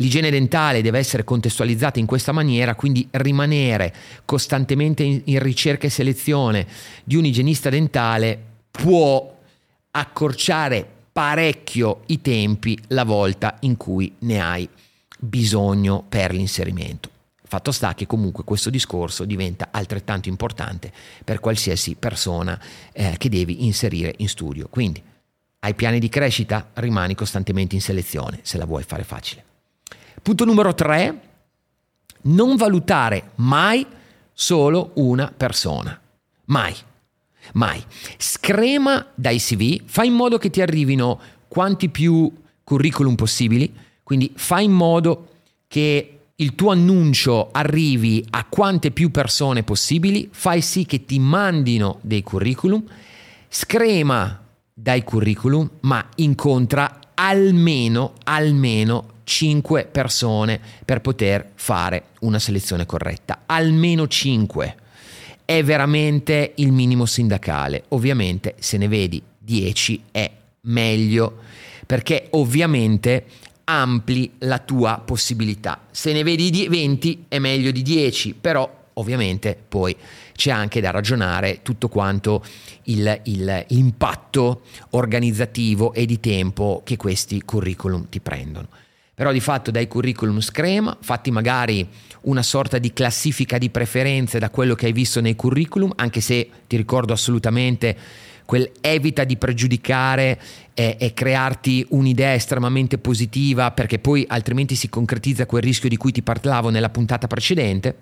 L'igiene 0.00 0.30
dentale 0.30 0.80
deve 0.80 0.98
essere 0.98 1.24
contestualizzata 1.24 1.98
in 1.98 2.06
questa 2.06 2.30
maniera, 2.30 2.76
quindi 2.76 3.06
rimanere 3.12 3.92
costantemente 4.24 5.02
in, 5.02 5.22
in 5.24 5.40
ricerca 5.40 5.86
e 5.86 5.90
selezione 5.90 6.66
di 7.02 7.16
un 7.16 7.24
igienista 7.24 7.68
dentale 7.68 8.40
può 8.70 9.36
accorciare 9.90 10.86
parecchio 11.12 12.02
i 12.06 12.20
tempi 12.20 12.78
la 12.88 13.04
volta 13.04 13.56
in 13.62 13.76
cui 13.76 14.14
ne 14.20 14.40
hai 14.40 14.68
bisogno 15.18 16.04
per 16.08 16.32
l'inserimento. 16.32 17.17
Fatto 17.48 17.72
sta 17.72 17.94
che 17.94 18.06
comunque 18.06 18.44
questo 18.44 18.68
discorso 18.68 19.24
diventa 19.24 19.68
altrettanto 19.70 20.28
importante 20.28 20.92
per 21.24 21.40
qualsiasi 21.40 21.94
persona 21.94 22.60
eh, 22.92 23.14
che 23.16 23.30
devi 23.30 23.64
inserire 23.64 24.14
in 24.18 24.28
studio. 24.28 24.68
Quindi 24.68 25.02
hai 25.60 25.74
piani 25.74 25.98
di 25.98 26.10
crescita, 26.10 26.68
rimani 26.74 27.14
costantemente 27.14 27.74
in 27.74 27.80
selezione 27.80 28.40
se 28.42 28.58
la 28.58 28.66
vuoi 28.66 28.82
fare 28.82 29.02
facile. 29.02 29.42
Punto 30.20 30.44
numero 30.44 30.74
tre, 30.74 31.20
non 32.24 32.56
valutare 32.56 33.30
mai 33.36 33.86
solo 34.34 34.90
una 34.96 35.32
persona. 35.34 35.98
Mai. 36.44 36.76
Mai. 37.54 37.82
Screma 38.18 39.06
dai 39.14 39.38
CV, 39.38 39.80
fai 39.86 40.08
in 40.08 40.14
modo 40.14 40.36
che 40.36 40.50
ti 40.50 40.60
arrivino 40.60 41.18
quanti 41.48 41.88
più 41.88 42.30
curriculum 42.62 43.14
possibili, 43.14 43.74
quindi 44.02 44.34
fai 44.36 44.64
in 44.64 44.72
modo 44.72 45.28
che 45.66 46.17
il 46.40 46.54
tuo 46.54 46.70
annuncio 46.70 47.48
arrivi 47.50 48.24
a 48.30 48.44
quante 48.44 48.92
più 48.92 49.10
persone 49.10 49.64
possibili, 49.64 50.28
fai 50.30 50.60
sì 50.60 50.86
che 50.86 51.04
ti 51.04 51.18
mandino 51.18 51.98
dei 52.02 52.22
curriculum, 52.22 52.84
screma 53.48 54.40
dai 54.72 55.02
curriculum, 55.02 55.68
ma 55.80 56.08
incontra 56.16 57.00
almeno, 57.14 58.12
almeno 58.22 59.16
5 59.24 59.88
persone 59.90 60.60
per 60.84 61.00
poter 61.00 61.50
fare 61.56 62.04
una 62.20 62.38
selezione 62.38 62.86
corretta. 62.86 63.42
Almeno 63.46 64.06
5. 64.06 64.76
È 65.44 65.64
veramente 65.64 66.52
il 66.56 66.70
minimo 66.70 67.04
sindacale. 67.04 67.84
Ovviamente 67.88 68.54
se 68.60 68.78
ne 68.78 68.86
vedi 68.86 69.20
10 69.38 70.02
è 70.12 70.30
meglio 70.62 71.38
perché 71.84 72.28
ovviamente 72.32 73.24
ampli 73.68 74.32
la 74.38 74.58
tua 74.58 75.02
possibilità. 75.04 75.82
Se 75.90 76.12
ne 76.12 76.22
vedi 76.22 76.66
20 76.68 77.26
è 77.28 77.38
meglio 77.38 77.70
di 77.70 77.82
10, 77.82 78.34
però 78.40 78.76
ovviamente 78.94 79.56
poi 79.68 79.94
c'è 80.34 80.50
anche 80.50 80.80
da 80.80 80.90
ragionare 80.90 81.60
tutto 81.62 81.88
quanto 81.88 82.42
il, 82.84 83.20
il, 83.24 83.64
l'impatto 83.68 84.62
organizzativo 84.90 85.92
e 85.92 86.06
di 86.06 86.18
tempo 86.18 86.80
che 86.84 86.96
questi 86.96 87.42
curriculum 87.42 88.08
ti 88.08 88.20
prendono 88.20 88.68
però 89.18 89.32
di 89.32 89.40
fatto 89.40 89.72
dai 89.72 89.88
curriculum 89.88 90.38
screma, 90.38 90.96
fatti 91.00 91.32
magari 91.32 91.84
una 92.22 92.44
sorta 92.44 92.78
di 92.78 92.92
classifica 92.92 93.58
di 93.58 93.68
preferenze 93.68 94.38
da 94.38 94.48
quello 94.48 94.76
che 94.76 94.86
hai 94.86 94.92
visto 94.92 95.20
nei 95.20 95.34
curriculum, 95.34 95.90
anche 95.96 96.20
se 96.20 96.48
ti 96.68 96.76
ricordo 96.76 97.12
assolutamente 97.12 97.96
quel 98.48 98.72
evita 98.80 99.24
di 99.24 99.36
pregiudicare 99.36 100.40
e, 100.72 100.96
e, 100.98 101.12
crearti 101.12 101.84
un'idea 101.90 102.32
estremamente 102.32 102.96
positiva 102.96 103.72
perché 103.72 103.98
poi 103.98 104.24
altrimenti 104.26 104.74
si 104.74 104.88
concretizza 104.88 105.44
quel 105.44 105.60
rischio 105.60 105.90
di 105.90 105.98
cui 105.98 106.12
ti 106.12 106.22
parlavo 106.22 106.70
nella 106.70 106.88
puntata 106.88 107.26
precedente 107.26 107.96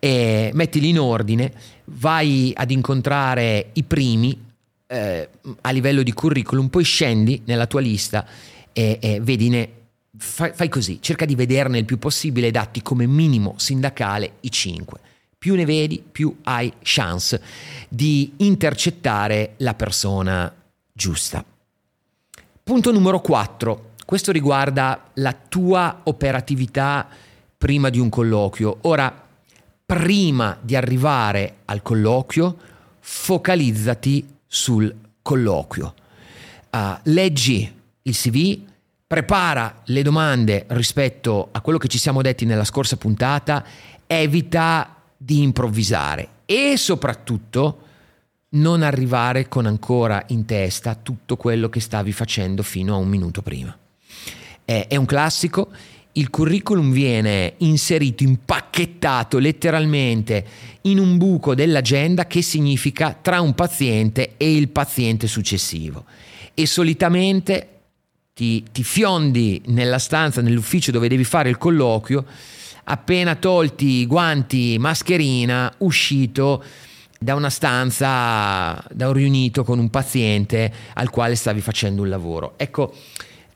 e 0.00 0.50
mettili 0.54 0.88
in 0.88 0.98
ordine, 0.98 1.52
vai 1.84 2.52
ad 2.52 2.72
incontrare 2.72 3.68
i 3.74 3.84
primi 3.84 4.36
eh, 4.88 5.28
a 5.60 5.70
livello 5.70 6.02
di 6.02 6.12
curriculum, 6.12 6.66
poi 6.66 6.82
scendi 6.82 7.42
nella 7.44 7.68
tua 7.68 7.80
lista 7.80 8.26
e, 8.72 8.98
e 9.00 9.20
vedine, 9.20 9.68
fai, 10.18 10.50
fai 10.52 10.68
così, 10.68 10.98
cerca 11.00 11.26
di 11.26 11.36
vederne 11.36 11.78
il 11.78 11.84
più 11.84 12.00
possibile 12.00 12.48
e 12.48 12.50
datti 12.50 12.82
come 12.82 13.06
minimo 13.06 13.54
sindacale 13.56 14.32
i 14.40 14.50
5 14.50 15.09
più 15.40 15.54
ne 15.54 15.64
vedi, 15.64 16.04
più 16.06 16.36
hai 16.42 16.70
chance 16.82 17.40
di 17.88 18.34
intercettare 18.36 19.54
la 19.56 19.72
persona 19.72 20.54
giusta. 20.92 21.42
Punto 22.62 22.92
numero 22.92 23.22
4. 23.22 23.92
Questo 24.04 24.32
riguarda 24.32 25.08
la 25.14 25.32
tua 25.32 26.00
operatività 26.02 27.08
prima 27.56 27.88
di 27.88 27.98
un 27.98 28.10
colloquio. 28.10 28.80
Ora, 28.82 29.28
prima 29.86 30.58
di 30.60 30.76
arrivare 30.76 31.60
al 31.64 31.80
colloquio, 31.80 32.58
focalizzati 32.98 34.36
sul 34.46 34.94
colloquio. 35.22 35.94
Uh, 36.70 36.98
leggi 37.04 37.80
il 38.02 38.14
CV, 38.14 38.58
prepara 39.06 39.80
le 39.86 40.02
domande 40.02 40.66
rispetto 40.68 41.48
a 41.50 41.62
quello 41.62 41.78
che 41.78 41.88
ci 41.88 41.96
siamo 41.96 42.20
detti 42.20 42.44
nella 42.44 42.64
scorsa 42.64 42.98
puntata, 42.98 43.64
evita 44.06 44.96
di 45.22 45.42
improvvisare 45.42 46.28
e 46.46 46.78
soprattutto 46.78 47.82
non 48.52 48.82
arrivare 48.82 49.48
con 49.48 49.66
ancora 49.66 50.24
in 50.28 50.46
testa 50.46 50.94
tutto 50.94 51.36
quello 51.36 51.68
che 51.68 51.80
stavi 51.80 52.10
facendo 52.10 52.62
fino 52.62 52.94
a 52.94 52.96
un 52.96 53.06
minuto 53.06 53.42
prima. 53.42 53.76
È, 54.64 54.96
un 54.96 55.04
classico, 55.04 55.68
il 56.12 56.30
curriculum 56.30 56.90
viene 56.90 57.54
inserito, 57.58 58.22
impacchettato 58.22 59.38
letteralmente 59.38 60.46
in 60.82 60.98
un 60.98 61.18
buco 61.18 61.54
dell'agenda 61.54 62.26
che 62.26 62.40
significa 62.40 63.14
tra 63.20 63.42
un 63.42 63.54
paziente 63.54 64.34
e 64.38 64.56
il 64.56 64.70
paziente 64.70 65.26
successivo 65.26 66.06
e 66.54 66.66
solitamente 66.66 67.68
ti, 68.32 68.64
ti 68.72 68.82
fiondi 68.84 69.60
nella 69.66 69.98
stanza, 69.98 70.40
nell'ufficio 70.40 70.90
dove 70.90 71.08
devi 71.08 71.24
fare 71.24 71.50
il 71.50 71.58
colloquio, 71.58 72.24
appena 72.90 73.36
tolti 73.36 74.04
guanti, 74.04 74.76
mascherina, 74.78 75.72
uscito 75.78 76.62
da 77.18 77.34
una 77.34 77.50
stanza, 77.50 78.82
da 78.90 79.06
un 79.06 79.12
riunito 79.12 79.62
con 79.62 79.78
un 79.78 79.90
paziente 79.90 80.72
al 80.94 81.08
quale 81.08 81.36
stavi 81.36 81.60
facendo 81.60 82.02
un 82.02 82.08
lavoro. 82.08 82.54
Ecco, 82.56 82.92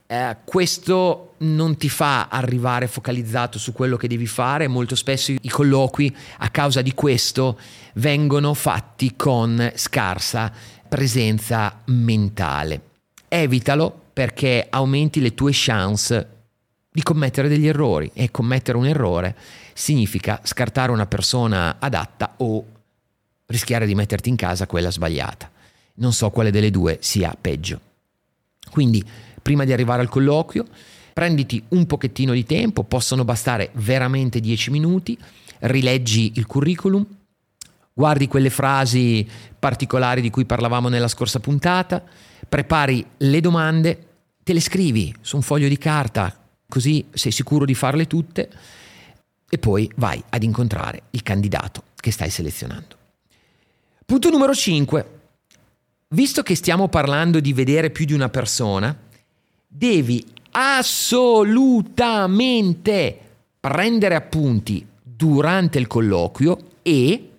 eh, 0.07 0.37
questo 0.45 1.35
non 1.39 1.77
ti 1.77 1.89
fa 1.89 2.29
arrivare 2.29 2.87
focalizzato 2.87 3.59
su 3.59 3.73
quello 3.73 3.97
che 3.97 4.07
devi 4.07 4.27
fare, 4.27 4.69
molto 4.69 4.95
spesso 4.95 5.33
i 5.33 5.49
colloqui 5.49 6.15
a 6.39 6.49
causa 6.51 6.81
di 6.81 6.95
questo 6.95 7.59
vengono 7.95 8.55
fatti 8.55 9.15
con 9.17 9.73
scarsa 9.75 10.53
presenza 10.89 11.81
mentale. 11.87 12.83
Evitalo 13.27 14.03
perché 14.13 14.69
aumenti 14.71 15.21
le 15.21 15.35
tue 15.35 15.51
chance 15.53 16.34
di 16.97 17.03
commettere 17.03 17.49
degli 17.49 17.67
errori 17.67 18.09
e 18.15 18.31
commettere 18.31 18.79
un 18.79 18.87
errore 18.87 19.35
significa 19.73 20.41
scartare 20.45 20.93
una 20.93 21.07
persona 21.07 21.79
adatta 21.81 22.35
o 22.37 22.65
rischiare 23.47 23.85
di 23.85 23.97
metterti 23.97 24.29
in 24.29 24.37
casa 24.37 24.69
quella 24.69 24.93
sbagliata. 24.93 25.51
Non 25.95 26.13
so 26.13 26.31
quale 26.31 26.53
delle 26.53 26.71
due 26.71 26.99
sia 27.01 27.37
peggio. 27.39 27.81
Quindi, 28.71 29.05
prima 29.43 29.65
di 29.65 29.73
arrivare 29.73 30.03
al 30.03 30.09
colloquio, 30.09 30.67
prenditi 31.13 31.61
un 31.71 31.85
pochettino 31.87 32.33
di 32.33 32.45
tempo, 32.45 32.85
possono 32.85 33.25
bastare 33.25 33.71
veramente 33.73 34.39
10 34.39 34.71
minuti, 34.71 35.19
rileggi 35.63 36.35
il 36.37 36.47
curriculum, 36.47 37.05
guardi 37.93 38.29
quelle 38.29 38.51
frasi 38.51 39.29
particolari 39.59 40.21
di 40.21 40.31
cui 40.31 40.45
parlavamo 40.45 40.89
nella 40.89 41.09
scorsa 41.09 41.41
puntata, 41.41 42.05
prepari 42.49 43.05
le 43.17 43.41
domande, 43.41 44.07
te 44.45 44.53
le 44.53 44.61
scrivi 44.61 45.13
su 45.21 45.35
un 45.35 45.43
foglio 45.43 45.67
di 45.67 45.77
carta, 45.77 46.39
così 46.75 47.07
sei 47.13 47.31
sicuro 47.31 47.65
di 47.65 47.77
farle 47.77 48.09
tutte 48.09 48.51
e 49.49 49.59
poi 49.59 49.89
vai 49.95 50.21
ad 50.31 50.43
incontrare 50.43 51.03
il 51.11 51.23
candidato 51.23 51.85
che 51.95 52.11
stai 52.11 52.31
selezionando. 52.31 52.97
Punto 54.05 54.29
numero 54.29 54.53
5. 54.53 55.11
Visto 56.09 56.43
che 56.43 56.57
stiamo 56.57 56.89
parlando 56.89 57.39
di 57.39 57.53
vedere 57.53 57.91
più 57.91 58.07
di 58.07 58.13
una 58.13 58.29
persona, 58.29 58.93
devi 59.69 60.27
assolutamente 60.51 63.21
prendere 63.61 64.17
appunti 64.17 64.85
durante 65.01 65.79
il 65.79 65.87
colloquio 65.87 66.59
e 66.83 67.31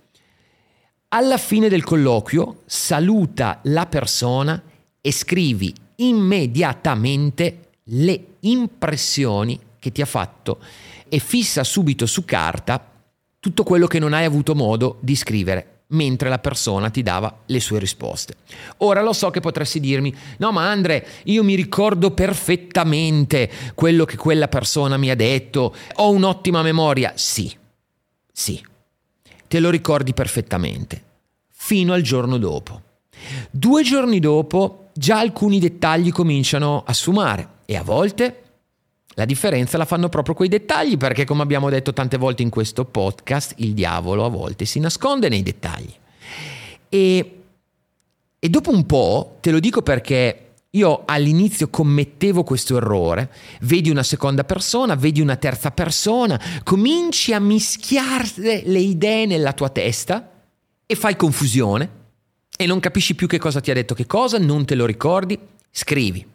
alla 1.10 1.38
fine 1.38 1.68
del 1.68 1.84
colloquio 1.84 2.62
saluta 2.66 3.60
la 3.64 3.86
persona 3.86 4.64
e 5.02 5.12
scrivi 5.12 5.74
immediatamente 5.98 7.65
le 7.90 8.26
impressioni 8.42 9.60
che 9.78 9.92
ti 9.92 10.02
ha 10.02 10.06
fatto 10.06 10.60
e 11.08 11.20
fissa 11.20 11.64
subito 11.64 12.06
su 12.06 12.26
carta 12.26 12.94
tutto 13.40 13.64
quello 13.64 13.86
che 13.86 14.00
non 14.00 14.14
hai 14.14 14.26
avuto 14.26 14.56
modo 14.56 14.98
di 15.02 15.16
scrivere 15.16 15.84
mentre 15.90 16.30
la 16.30 16.40
persona 16.40 16.90
ti 16.90 17.04
dava 17.04 17.42
le 17.46 17.60
sue 17.60 17.78
risposte. 17.78 18.38
Ora 18.78 19.04
lo 19.04 19.14
so 19.14 19.30
che 19.30 19.40
potresti 19.40 19.80
dirmi, 19.80 20.16
no 20.38 20.52
ma 20.52 20.68
Andre, 20.68 21.08
io 21.26 21.44
mi 21.44 21.54
ricordo 21.54 22.10
perfettamente 22.10 23.52
quello 23.76 24.04
che 24.06 24.18
quella 24.18 24.48
persona 24.48 24.98
mi 24.98 25.12
ha 25.12 25.16
detto, 25.16 25.76
ho 25.94 26.10
un'ottima 26.10 26.64
memoria. 26.64 27.14
Sì, 27.16 27.56
sì, 28.32 28.60
te 29.48 29.60
lo 29.60 29.70
ricordi 29.70 30.14
perfettamente, 30.14 31.04
fino 31.52 31.94
al 31.94 32.02
giorno 32.02 32.38
dopo. 32.38 32.82
Due 33.52 33.84
giorni 33.84 34.20
dopo 34.20 34.90
già 34.92 35.20
alcuni 35.20 35.60
dettagli 35.60 36.12
cominciano 36.12 36.84
a 36.84 36.94
sfumare 36.94 37.54
e 37.66 37.76
a 37.76 37.84
volte 37.84 38.42
la 39.18 39.26
differenza 39.26 39.78
la 39.78 39.86
fanno 39.86 40.10
proprio 40.10 40.36
quei 40.36 40.50
dettagli 40.50 40.98
perché 40.98 41.24
come 41.24 41.42
abbiamo 41.42 41.70
detto 41.70 41.94
tante 41.94 42.18
volte 42.18 42.42
in 42.44 42.50
questo 42.50 42.84
podcast, 42.86 43.54
il 43.58 43.74
diavolo 43.74 44.26
a 44.26 44.30
volte 44.30 44.66
si 44.66 44.80
nasconde 44.80 45.30
nei 45.30 45.42
dettagli. 45.42 45.94
E, 46.90 47.42
e 48.38 48.50
dopo 48.50 48.72
un 48.72 48.86
po', 48.86 49.38
te 49.40 49.52
lo 49.52 49.60
dico 49.60 49.82
perché 49.82 50.42
io 50.72 51.04
all'inizio 51.06 51.70
commettevo 51.70 52.44
questo 52.44 52.76
errore, 52.76 53.32
vedi 53.62 53.90
una 53.90 54.04
seconda 54.04 54.44
persona, 54.44 54.96
vedi 54.96 55.22
una 55.22 55.38
terza 55.38 55.72
persona, 55.72 56.40
cominci 56.64 57.34
a 57.34 57.40
mischiare 57.40 58.64
le 58.66 58.80
idee 58.80 59.26
nella 59.26 59.54
tua 59.54 59.70
testa 59.70 60.30
e 60.86 60.96
fai 60.96 61.16
confusione 61.16 61.90
e 62.58 62.66
non 62.66 62.82
capisci 62.82 63.16
più 63.16 63.28
che 63.28 63.40
cosa 63.40 63.62
ti 63.62 63.72
ha 63.72 63.74
detto 63.74 63.96
che 63.96 64.06
cosa, 64.06 64.38
non 64.38 64.66
te 64.66 64.76
lo 64.76 64.86
ricordi, 64.86 65.40
scrivi. 65.72 66.34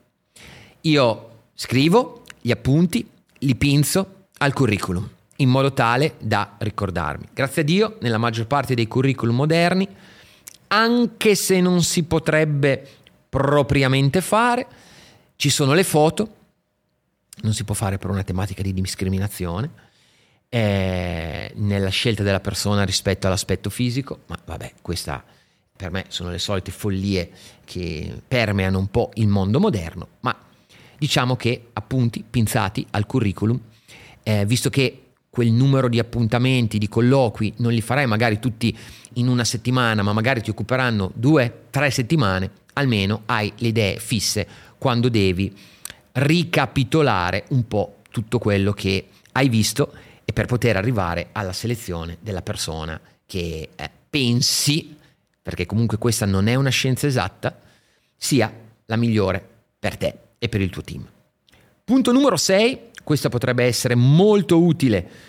Io 0.83 1.31
scrivo, 1.55 2.25
gli 2.41 2.51
appunti, 2.51 3.07
li 3.39 3.55
pinzo 3.55 4.27
al 4.39 4.53
curriculum, 4.55 5.09
in 5.37 5.49
modo 5.51 5.73
tale 5.73 6.15
da 6.19 6.57
ricordarmi. 6.59 7.29
Grazie 7.35 7.63
a 7.63 7.65
Dio, 7.65 7.97
nella 8.01 8.19
maggior 8.19 8.47
parte 8.47 8.75
dei 8.75 8.89
curriculum 8.89 9.37
moderni, 9.37 9.87
anche 10.69 11.35
se 11.35 11.61
non 11.61 11.83
si 11.83 12.05
potrebbe 12.05 12.87
propriamente 13.29 14.21
fare, 14.21 14.67
ci 15.37 15.51
sono 15.51 15.75
le 15.75 15.85
foto, 15.85 16.35
non 17.43 17.53
si 17.53 17.65
può 17.65 17.75
fare 17.75 17.99
per 17.99 18.11
una 18.11 18.23
tematica 18.23 18.63
di 18.63 18.73
discriminazione, 18.73 19.71
eh, 20.49 21.53
nella 21.57 21.91
scelta 21.91 22.23
della 22.23 22.41
persona 22.41 22.85
rispetto 22.85 23.27
all'aspetto 23.27 23.69
fisico, 23.71 24.21
ma 24.27 24.39
vabbè, 24.45 24.75
questa 24.81 25.23
per 25.77 25.91
me 25.91 26.07
sono 26.09 26.31
le 26.31 26.39
solite 26.39 26.71
follie 26.71 27.31
che 27.65 28.21
permeano 28.27 28.79
un 28.79 28.89
po' 28.89 29.11
il 29.15 29.29
mondo 29.29 29.61
moderno, 29.61 30.09
ma 30.21 30.37
diciamo 31.01 31.35
che 31.35 31.69
appunti 31.73 32.23
pinzati 32.29 32.87
al 32.91 33.07
curriculum, 33.07 33.59
eh, 34.23 34.45
visto 34.45 34.69
che 34.69 35.05
quel 35.31 35.51
numero 35.51 35.89
di 35.89 35.99
appuntamenti, 35.99 36.77
di 36.77 36.89
colloqui, 36.89 37.55
non 37.57 37.73
li 37.73 37.81
farai 37.81 38.07
magari 38.07 38.39
tutti 38.39 38.77
in 39.15 39.27
una 39.27 39.45
settimana, 39.45 40.03
ma 40.03 40.13
magari 40.13 40.43
ti 40.43 40.51
occuperanno 40.51 41.11
due, 41.15 41.63
tre 41.71 41.91
settimane, 41.91 42.51
almeno 42.75 43.23
hai 43.27 43.51
le 43.57 43.69
idee 43.69 43.99
fisse 43.99 44.47
quando 44.77 45.09
devi 45.09 45.57
ricapitolare 46.13 47.45
un 47.49 47.67
po' 47.67 48.01
tutto 48.11 48.39
quello 48.39 48.75
che 48.75 49.07
hai 49.33 49.49
visto 49.49 49.95
e 50.27 50.35
per 50.35 50.45
poter 50.45 50.77
arrivare 50.77 51.29
alla 51.33 51.55
selezione 51.55 52.19
della 52.21 52.43
persona 52.43 53.01
che 53.25 53.71
eh, 53.75 53.91
pensi, 54.11 54.95
perché 55.41 55.65
comunque 55.65 55.97
questa 55.97 56.27
non 56.27 56.47
è 56.47 56.57
una 56.57 56.69
scienza 56.69 57.07
esatta, 57.07 57.59
sia 58.19 58.53
la 58.85 58.97
migliore 58.97 59.43
per 59.79 59.97
te 59.97 60.29
e 60.41 60.49
per 60.49 60.61
il 60.61 60.71
tuo 60.71 60.83
team. 60.83 61.07
Punto 61.85 62.11
numero 62.11 62.37
6, 62.37 62.81
questo 63.05 63.29
potrebbe 63.29 63.65
essere 63.65 63.95
molto 63.95 64.61
utile 64.61 65.29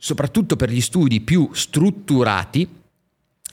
soprattutto 0.00 0.56
per 0.56 0.70
gli 0.70 0.80
studi 0.80 1.20
più 1.20 1.50
strutturati, 1.52 2.66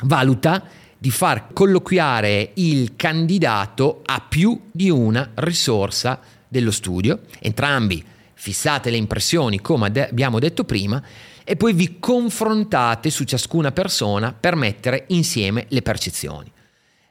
valuta 0.04 0.64
di 0.98 1.12
far 1.12 1.52
colloquiare 1.52 2.52
il 2.56 2.96
candidato 2.96 4.02
a 4.06 4.22
più 4.22 4.60
di 4.72 4.90
una 4.90 5.32
risorsa 5.36 6.20
dello 6.48 6.72
studio, 6.72 7.20
entrambi 7.40 8.04
fissate 8.34 8.90
le 8.90 8.98
impressioni 8.98 9.60
come 9.60 9.88
abbiamo 9.88 10.40
detto 10.40 10.64
prima 10.64 11.04
e 11.44 11.56
poi 11.58 11.74
vi 11.74 12.00
confrontate 12.00 13.10
su 13.10 13.26
ciascuna 13.26 13.72
persona 13.72 14.32
per 14.32 14.56
mettere 14.56 15.06
insieme 15.08 15.66
le 15.70 15.82
percezioni. 15.82 16.52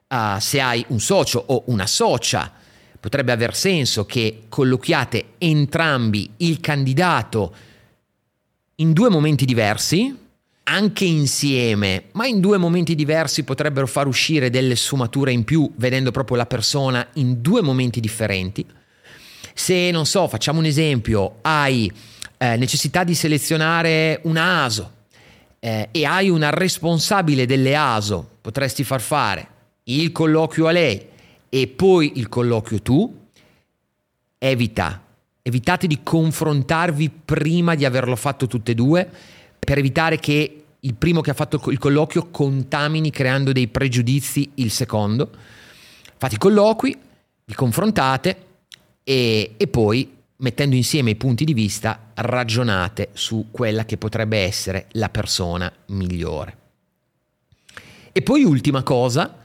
Uh, 0.09 0.38
se 0.38 0.61
hai 0.61 0.85
un 0.88 1.00
socio 1.00 1.42
o 1.46 1.64
una 1.66 1.87
socia 1.87 2.52
potrebbe 2.98 3.32
aver 3.32 3.54
senso 3.54 4.06
che 4.06 4.44
colloquiate 4.48 5.35
entrambi 5.38 6.30
il 6.38 6.61
candidato 6.61 7.54
in 8.76 8.92
due 8.92 9.09
momenti 9.09 9.44
diversi, 9.44 10.14
anche 10.64 11.04
insieme, 11.04 12.04
ma 12.12 12.26
in 12.26 12.40
due 12.40 12.59
momenti 12.59 12.94
diversi 12.94 13.44
potrebbero 13.44 13.87
far 13.87 14.06
uscire 14.06 14.50
delle 14.50 14.76
sfumature 14.76 15.32
in 15.32 15.44
più 15.44 15.70
vedendo 15.76 16.11
proprio 16.11 16.37
la 16.37 16.46
persona 16.46 17.06
in 17.14 17.40
due 17.40 17.62
momenti 17.62 18.00
differenti. 18.00 18.66
Se, 19.54 19.90
non 19.90 20.06
so, 20.06 20.28
facciamo 20.28 20.59
un 20.59 20.66
esempio, 20.66 21.37
hai 21.42 21.90
eh, 22.37 22.56
necessità 22.56 23.04
di 23.04 23.14
selezionare 23.14 24.20
un 24.24 24.37
ASO 24.37 24.92
eh, 25.61 25.88
e 25.90 26.04
hai 26.04 26.28
una 26.28 26.50
responsabile 26.50 27.46
delle 27.46 27.74
ASO, 27.74 28.28
potresti 28.40 28.85
far 28.85 29.00
fare 29.00 29.48
il 29.85 30.12
colloquio 30.12 30.66
a 30.66 30.72
lei 30.72 31.14
e 31.56 31.68
poi 31.68 32.12
il 32.16 32.28
colloquio 32.28 32.82
tu, 32.82 33.28
evita, 34.36 35.02
evitate 35.40 35.86
di 35.86 36.02
confrontarvi 36.02 37.10
prima 37.24 37.74
di 37.74 37.86
averlo 37.86 38.14
fatto 38.14 38.46
tutte 38.46 38.72
e 38.72 38.74
due 38.74 39.10
per 39.58 39.78
evitare 39.78 40.18
che 40.18 40.64
il 40.78 40.94
primo 40.96 41.22
che 41.22 41.30
ha 41.30 41.34
fatto 41.34 41.58
il 41.70 41.78
colloquio 41.78 42.28
contamini 42.30 43.10
creando 43.10 43.52
dei 43.52 43.68
pregiudizi 43.68 44.50
il 44.56 44.70
secondo. 44.70 45.30
Fate 46.18 46.34
i 46.34 46.38
colloqui, 46.38 46.94
vi 47.46 47.54
confrontate 47.54 48.36
e, 49.02 49.54
e 49.56 49.66
poi 49.66 50.14
mettendo 50.36 50.76
insieme 50.76 51.12
i 51.12 51.16
punti 51.16 51.46
di 51.46 51.54
vista 51.54 52.10
ragionate 52.16 53.08
su 53.14 53.46
quella 53.50 53.86
che 53.86 53.96
potrebbe 53.96 54.40
essere 54.40 54.88
la 54.90 55.08
persona 55.08 55.72
migliore. 55.86 56.58
E 58.12 58.20
poi 58.20 58.44
ultima 58.44 58.82
cosa, 58.82 59.44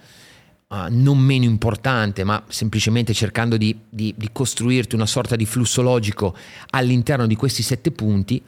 uh, 0.71 0.85
non 0.89 1.17
meno 1.17 1.43
importante, 1.43 2.23
ma 2.23 2.43
semplicemente 2.47 3.13
cercando 3.13 3.57
di, 3.57 3.77
di, 3.87 4.13
di 4.17 4.29
costruirti 4.31 4.95
una 4.95 5.05
sorta 5.05 5.35
di 5.35 5.45
flusso 5.45 5.81
logico 5.81 6.35
all'interno 6.71 7.27
di 7.27 7.35
questi 7.35 7.61
sette 7.61 7.91
punti, 7.91 8.41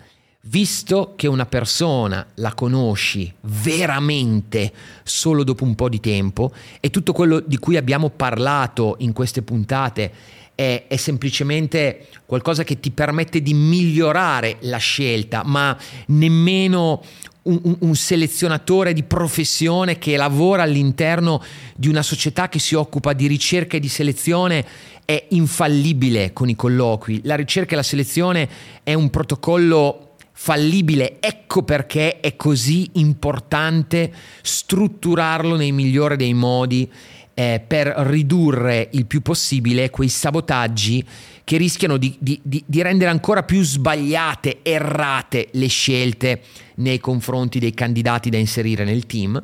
visto 0.46 1.14
che 1.16 1.28
una 1.28 1.46
persona 1.46 2.26
la 2.36 2.54
conosci 2.54 3.32
veramente 3.42 4.74
solo 5.04 5.44
dopo 5.44 5.64
un 5.64 5.76
po' 5.76 5.90
di 5.90 6.00
tempo 6.00 6.52
e 6.80 6.90
tutto 6.90 7.14
quello 7.14 7.40
di 7.40 7.58
cui 7.58 7.78
abbiamo 7.78 8.10
parlato 8.10 8.96
in 9.00 9.14
queste 9.14 9.42
puntate 9.42 10.12
è, 10.56 10.86
è, 10.88 10.96
semplicemente 10.98 12.08
qualcosa 12.26 12.64
che 12.64 12.80
ti 12.80 12.92
permette 12.92 13.42
di 13.42 13.54
migliorare 13.54 14.58
la 14.62 14.78
scelta, 14.78 15.44
ma 15.44 15.76
nemmeno 16.08 17.02
un, 17.44 17.78
un, 17.80 17.96
selezionatore 17.96 18.94
di 18.94 19.04
professione 19.04 19.98
che 19.98 20.16
lavora 20.16 20.64
all'interno 20.64 21.42
di 21.76 21.88
una 21.88 22.02
società 22.02 22.48
che 22.50 22.60
si 22.60 22.76
occupa 22.76 23.14
di 23.14 23.28
ricerca 23.28 23.78
e 23.78 23.80
di 23.80 23.90
selezione 23.90 24.66
è 25.06 25.28
infallibile 25.30 26.32
con 26.32 26.50
i 26.50 26.56
colloqui. 26.56 27.22
La 27.24 27.36
ricerca 27.36 27.74
e 27.74 27.76
la 27.76 27.84
selezione 27.84 28.50
è 28.84 28.94
un 28.94 29.10
protocollo 29.10 30.16
fallibile, 30.32 31.18
ecco 31.20 31.64
perché 31.64 32.20
è 32.20 32.36
così 32.36 32.90
importante 32.94 34.12
strutturarlo 34.42 35.56
nei 35.56 35.72
migliori 35.72 36.16
dei 36.16 36.34
modi 36.34 36.92
eh, 37.34 37.64
per 37.66 37.88
ridurre 37.88 38.90
il 38.92 39.06
più 39.06 39.22
possibile 39.22 39.90
quei 39.90 40.10
sabotaggi 40.10 41.06
che 41.44 41.58
rischiano 41.58 41.98
di, 41.98 42.16
di, 42.20 42.40
di, 42.44 42.64
di, 42.66 42.82
rendere 42.82 43.10
ancora 43.10 43.44
più 43.44 43.64
sbagliate, 43.64 44.60
errate 44.62 45.50
le 45.52 45.68
scelte 45.68 46.42
nei 46.76 47.00
confronti 47.00 47.60
dei 47.60 47.74
candidati 47.74 48.30
da 48.30 48.38
inserire 48.38 48.84
nel 48.84 49.06
team. 49.06 49.44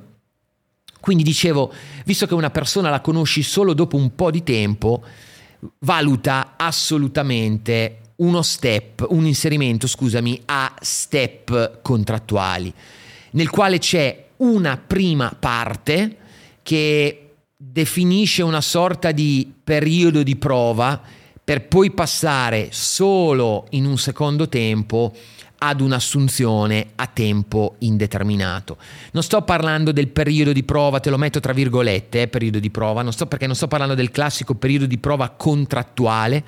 Quindi 0.99 1.23
dicevo, 1.23 1.73
visto 2.05 2.25
che 2.25 2.33
una 2.33 2.49
persona 2.49 2.89
la 2.89 3.01
conosci 3.01 3.41
solo 3.41 3.73
dopo 3.73 3.97
un 3.97 4.15
po' 4.15 4.31
di 4.31 4.43
tempo, 4.43 5.03
valuta 5.79 6.53
assolutamente 6.57 7.97
uno 8.17 8.41
step, 8.41 9.05
un 9.09 9.25
inserimento, 9.25 9.87
scusami, 9.87 10.41
a 10.45 10.73
step 10.79 11.81
contrattuali, 11.81 12.73
nel 13.31 13.49
quale 13.49 13.77
c'è 13.79 14.27
una 14.37 14.77
prima 14.77 15.35
parte 15.37 16.17
che 16.63 17.28
definisce 17.61 18.41
una 18.41 18.61
sorta 18.61 19.11
di 19.11 19.53
periodo 19.61 20.23
di 20.23 20.37
prova 20.37 21.01
per 21.43 21.67
poi 21.67 21.91
passare 21.91 22.69
solo 22.71 23.65
in 23.71 23.85
un 23.85 23.97
secondo 23.97 24.47
tempo 24.47 25.13
ad 25.57 25.81
un'assunzione 25.81 26.91
a 26.95 27.07
tempo 27.07 27.75
indeterminato. 27.79 28.77
Non 29.11 29.23
sto 29.23 29.41
parlando 29.41 29.91
del 29.91 30.07
periodo 30.07 30.53
di 30.53 30.63
prova, 30.63 31.01
te 31.01 31.09
lo 31.09 31.17
metto 31.17 31.41
tra 31.41 31.51
virgolette, 31.51 32.21
eh, 32.21 32.27
periodo 32.29 32.59
di 32.59 32.69
prova, 32.69 33.01
non 33.01 33.11
sto, 33.11 33.25
perché 33.25 33.45
non 33.45 33.55
sto 33.55 33.67
parlando 33.67 33.93
del 33.93 34.09
classico 34.09 34.55
periodo 34.55 34.85
di 34.85 34.97
prova 34.97 35.29
contrattuale, 35.31 36.45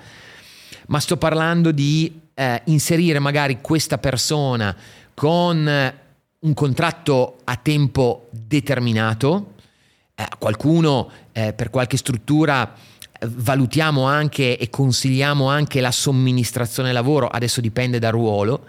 ma 0.87 1.01
sto 1.01 1.17
parlando 1.17 1.71
di 1.71 2.21
eh, 2.33 2.61
inserire 2.65 3.19
magari 3.19 3.59
questa 3.59 3.97
persona 3.97 4.73
con 5.13 5.67
eh, 5.67 5.93
un 6.39 6.53
contratto 6.53 7.39
a 7.43 7.57
tempo 7.57 8.29
determinato, 8.31 9.55
eh, 10.21 10.27
qualcuno 10.37 11.09
eh, 11.31 11.53
per 11.53 11.69
qualche 11.69 11.97
struttura 11.97 12.73
valutiamo 13.23 14.03
anche 14.03 14.57
e 14.57 14.69
consigliamo 14.69 15.47
anche 15.47 15.79
la 15.79 15.91
somministrazione 15.91 16.91
lavoro, 16.91 17.27
adesso 17.27 17.61
dipende 17.61 17.99
dal 17.99 18.11
ruolo, 18.11 18.65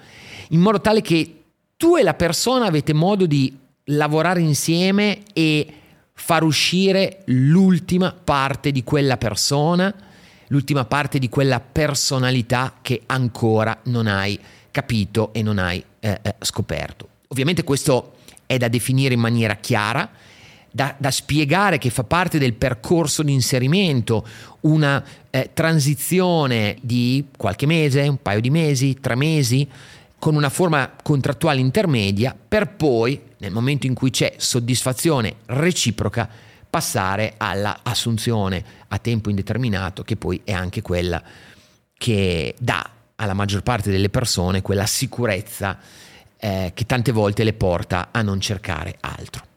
in 0.51 0.61
modo 0.61 0.81
tale 0.81 1.01
che 1.01 1.43
tu 1.77 1.97
e 1.97 2.03
la 2.03 2.15
persona 2.15 2.67
avete 2.67 2.93
modo 2.93 3.27
di 3.27 3.57
lavorare 3.85 4.41
insieme 4.41 5.23
e 5.33 5.67
far 6.13 6.43
uscire 6.43 7.23
l'ultima 7.27 8.13
parte 8.13 8.71
di 8.71 8.85
quella 8.85 9.17
persona, 9.17 9.93
l'ultima 10.49 10.85
parte 10.85 11.19
di 11.19 11.29
quella 11.29 11.61
personalità 11.61 12.75
che 12.83 13.03
ancora 13.07 13.79
non 13.85 14.07
hai 14.07 14.39
capito 14.71 15.33
e 15.33 15.43
non 15.43 15.59
hai 15.59 15.83
eh, 16.01 16.21
eh, 16.23 16.35
scoperto. 16.41 17.09
Ovviamente 17.29 17.65
questo 17.65 18.17
è 18.47 18.59
da 18.59 18.69
definire 18.69 19.15
in 19.15 19.21
maniera 19.21 19.55
chiara, 19.57 20.09
da, 20.73 20.95
da, 20.99 21.11
spiegare 21.11 21.79
che 21.79 21.91
fa 21.91 22.03
parte 22.03 22.39
del 22.39 22.55
percorso 22.55 23.23
di 23.23 23.33
inserimento, 23.33 24.27
una 24.61 25.05
eh, 25.31 25.51
transizione 25.53 26.77
di 26.81 27.27
qualche 27.37 27.67
mese, 27.67 28.09
un 28.09 28.21
paio 28.21 28.41
di 28.41 28.51
mesi, 28.51 28.99
tre 29.01 29.15
mesi, 29.15 29.69
con 30.19 30.35
una 30.35 30.49
forma 30.49 30.91
contrattuale 31.03 31.61
intermedia 31.61 32.37
per 32.49 32.75
poi, 32.75 33.21
nel 33.39 33.53
momento 33.53 33.87
in 33.87 33.95
cui 33.95 34.11
c'è 34.11 34.35
soddisfazione 34.37 35.37
reciproca, 35.47 36.29
passare 36.71 37.35
all'assunzione 37.37 38.65
a 38.89 38.99
tempo 38.99 39.29
indeterminato, 39.29 40.03
che 40.03 40.17
poi 40.17 40.41
è 40.43 40.53
anche 40.53 40.81
quella 40.81 41.23
che 41.99 42.55
dà 42.59 42.89
alla 43.17 43.35
maggior 43.35 43.63
parte 43.63 43.91
delle 43.91 44.09
persone 44.09 44.63
quella 44.63 44.87
sicurezza 44.87 45.79
eh, 46.37 46.73
che 46.75 46.87
tante 46.87 47.13
volte 47.13 47.45
le 47.45 47.53
porta 47.53 48.09
a 48.11 48.23
non 48.23 48.41
cercare 48.41 48.97
altro. 49.01 49.52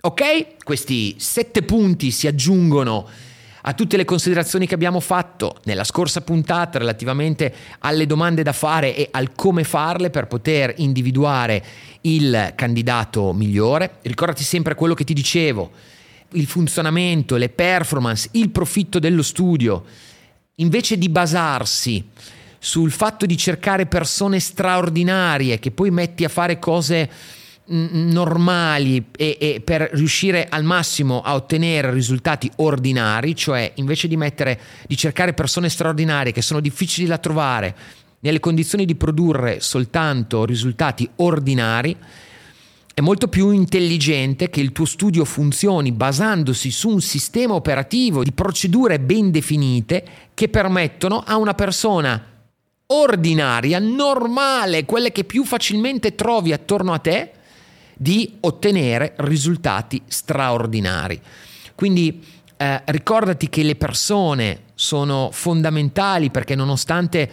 Ok? 0.00 0.62
Questi 0.62 1.16
sette 1.18 1.62
punti 1.62 2.12
si 2.12 2.28
aggiungono 2.28 3.08
a 3.62 3.74
tutte 3.74 3.96
le 3.96 4.04
considerazioni 4.04 4.64
che 4.64 4.74
abbiamo 4.74 5.00
fatto 5.00 5.56
nella 5.64 5.82
scorsa 5.82 6.20
puntata 6.20 6.78
relativamente 6.78 7.52
alle 7.80 8.06
domande 8.06 8.44
da 8.44 8.52
fare 8.52 8.94
e 8.94 9.08
al 9.10 9.32
come 9.34 9.64
farle 9.64 10.10
per 10.10 10.28
poter 10.28 10.72
individuare 10.76 11.64
il 12.02 12.52
candidato 12.54 13.32
migliore. 13.32 13.96
Ricordati 14.02 14.44
sempre 14.44 14.76
quello 14.76 14.94
che 14.94 15.02
ti 15.02 15.14
dicevo, 15.14 15.72
il 16.34 16.46
funzionamento, 16.46 17.34
le 17.34 17.48
performance, 17.48 18.28
il 18.34 18.50
profitto 18.50 19.00
dello 19.00 19.22
studio. 19.22 19.84
Invece 20.56 20.96
di 20.96 21.08
basarsi 21.08 22.06
sul 22.60 22.92
fatto 22.92 23.26
di 23.26 23.36
cercare 23.36 23.86
persone 23.86 24.38
straordinarie 24.38 25.58
che 25.58 25.72
poi 25.72 25.90
metti 25.90 26.22
a 26.22 26.28
fare 26.28 26.60
cose 26.60 27.10
normali 27.68 29.06
e, 29.16 29.36
e, 29.40 29.60
per 29.60 29.90
riuscire 29.92 30.46
al 30.48 30.64
massimo 30.64 31.20
a 31.20 31.34
ottenere 31.34 31.92
risultati 31.92 32.50
ordinari, 32.56 33.34
cioè 33.36 33.72
invece 33.76 34.08
di, 34.08 34.16
mettere, 34.16 34.58
di 34.86 34.96
cercare 34.96 35.34
persone 35.34 35.68
straordinarie 35.68 36.32
che 36.32 36.42
sono 36.42 36.60
difficili 36.60 37.06
da 37.06 37.18
trovare 37.18 37.74
nelle 38.20 38.40
condizioni 38.40 38.84
di 38.84 38.94
produrre 38.96 39.60
soltanto 39.60 40.44
risultati 40.44 41.08
ordinari, 41.16 41.96
è 42.94 43.00
molto 43.00 43.28
più 43.28 43.50
intelligente 43.50 44.50
che 44.50 44.60
il 44.60 44.72
tuo 44.72 44.84
studio 44.84 45.24
funzioni 45.24 45.92
basandosi 45.92 46.70
su 46.72 46.88
un 46.88 47.00
sistema 47.00 47.54
operativo 47.54 48.24
di 48.24 48.32
procedure 48.32 48.98
ben 48.98 49.30
definite 49.30 50.04
che 50.34 50.48
permettono 50.48 51.22
a 51.24 51.36
una 51.36 51.54
persona 51.54 52.20
ordinaria, 52.86 53.78
normale, 53.78 54.84
quelle 54.84 55.12
che 55.12 55.22
più 55.22 55.44
facilmente 55.44 56.14
trovi 56.16 56.52
attorno 56.52 56.92
a 56.92 56.98
te, 56.98 57.32
di 57.98 58.36
ottenere 58.40 59.14
risultati 59.18 60.00
straordinari. 60.06 61.20
Quindi 61.74 62.24
eh, 62.56 62.82
ricordati 62.86 63.48
che 63.48 63.62
le 63.62 63.74
persone 63.74 64.62
sono 64.74 65.30
fondamentali 65.32 66.30
perché 66.30 66.54
nonostante 66.54 67.30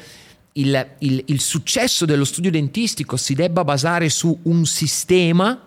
il, 0.53 0.87
il, 0.99 1.23
il 1.27 1.39
successo 1.39 2.05
dello 2.05 2.25
studio 2.25 2.49
dentistico 2.49 3.15
si 3.15 3.35
debba 3.35 3.63
basare 3.63 4.09
su 4.09 4.37
un 4.43 4.65
sistema 4.65 5.61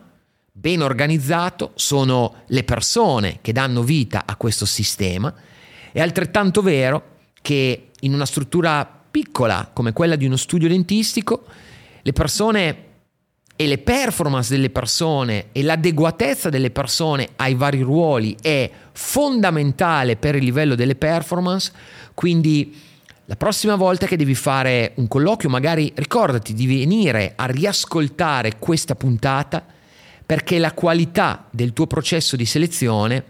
ben 0.51 0.83
organizzato, 0.83 1.71
sono 1.77 2.43
le 2.49 2.65
persone 2.65 3.39
che 3.41 3.53
danno 3.53 3.83
vita 3.83 4.25
a 4.27 4.35
questo 4.35 4.67
sistema. 4.67 5.33
È 5.93 6.01
altrettanto 6.01 6.63
vero 6.63 7.17
che 7.41 7.91
in 8.01 8.13
una 8.13 8.27
struttura 8.27 8.85
piccola 9.09 9.71
come 9.73 9.93
quella 9.93 10.17
di 10.17 10.27
uno 10.27 10.37
studio 10.37 10.69
dentistico, 10.69 11.45
le 12.03 12.13
persone 12.13 12.87
e 13.61 13.67
le 13.67 13.79
performance 13.79 14.55
delle 14.55 14.71
persone 14.71 15.47
e 15.51 15.65
l'adeguatezza 15.65 16.49
delle 16.49 16.71
persone 16.71 17.31
ai 17.35 17.57
vari 17.57 17.81
ruoli 17.81 18.37
è 18.41 18.71
fondamentale 18.93 20.15
per 20.15 20.37
il 20.37 20.45
livello 20.45 20.77
delle 20.77 20.95
performance, 20.95 21.73
quindi 22.15 22.73
la 23.25 23.35
prossima 23.35 23.75
volta 23.75 24.07
che 24.07 24.17
devi 24.17 24.37
fare 24.37 24.93
un 24.95 25.09
colloquio 25.09 25.51
magari 25.51 25.91
ricordati 25.97 26.55
di 26.55 26.69
venire 26.69 27.33
a 27.35 27.47
riascoltare 27.47 28.61
questa 28.61 28.95
puntata 28.95 29.67
perché 30.25 30.61
la 30.61 30.73
qualità 30.73 31.49
del 31.51 31.73
tuo 31.73 31.89
processo 31.89 32.37
di 32.37 32.47
selezione 32.47 33.25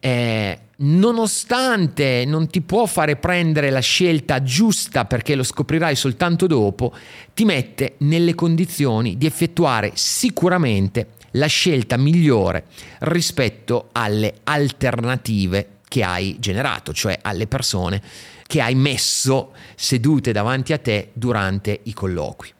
è 0.00 0.58
nonostante 0.82 2.24
non 2.26 2.48
ti 2.48 2.60
può 2.60 2.86
fare 2.86 3.16
prendere 3.16 3.70
la 3.70 3.80
scelta 3.80 4.42
giusta 4.42 5.04
perché 5.04 5.34
lo 5.34 5.42
scoprirai 5.42 5.96
soltanto 5.96 6.46
dopo, 6.46 6.94
ti 7.34 7.44
mette 7.44 7.94
nelle 7.98 8.34
condizioni 8.34 9.16
di 9.16 9.26
effettuare 9.26 9.92
sicuramente 9.94 11.20
la 11.32 11.46
scelta 11.46 11.96
migliore 11.96 12.64
rispetto 13.00 13.88
alle 13.92 14.34
alternative 14.44 15.78
che 15.88 16.02
hai 16.02 16.36
generato, 16.38 16.92
cioè 16.92 17.18
alle 17.22 17.46
persone 17.46 18.02
che 18.46 18.60
hai 18.60 18.74
messo 18.74 19.52
sedute 19.76 20.32
davanti 20.32 20.72
a 20.72 20.78
te 20.78 21.10
durante 21.12 21.80
i 21.84 21.92
colloqui. 21.92 22.52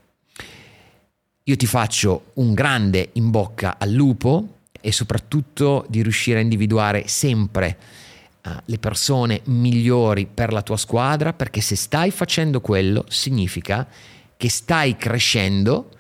Io 1.45 1.57
ti 1.57 1.67
faccio 1.67 2.31
un 2.35 2.55
grande 2.55 3.11
in 3.15 3.31
bocca 3.31 3.77
al 3.79 3.91
lupo 3.91 4.61
e 4.81 4.93
soprattutto 4.93 5.85
di 5.89 6.03
riuscire 6.03 6.39
a 6.39 6.43
individuare 6.43 7.09
sempre 7.09 7.77
le 8.65 8.79
persone 8.79 9.41
migliori 9.45 10.27
per 10.27 10.53
la 10.53 10.63
tua 10.63 10.77
squadra, 10.77 11.33
perché 11.33 11.61
se 11.61 11.77
stai 11.77 12.11
facendo 12.11 12.61
quello 12.61 13.05
significa 13.09 13.87
che 14.37 14.51
stai 14.51 14.97
crescendo 14.97 15.91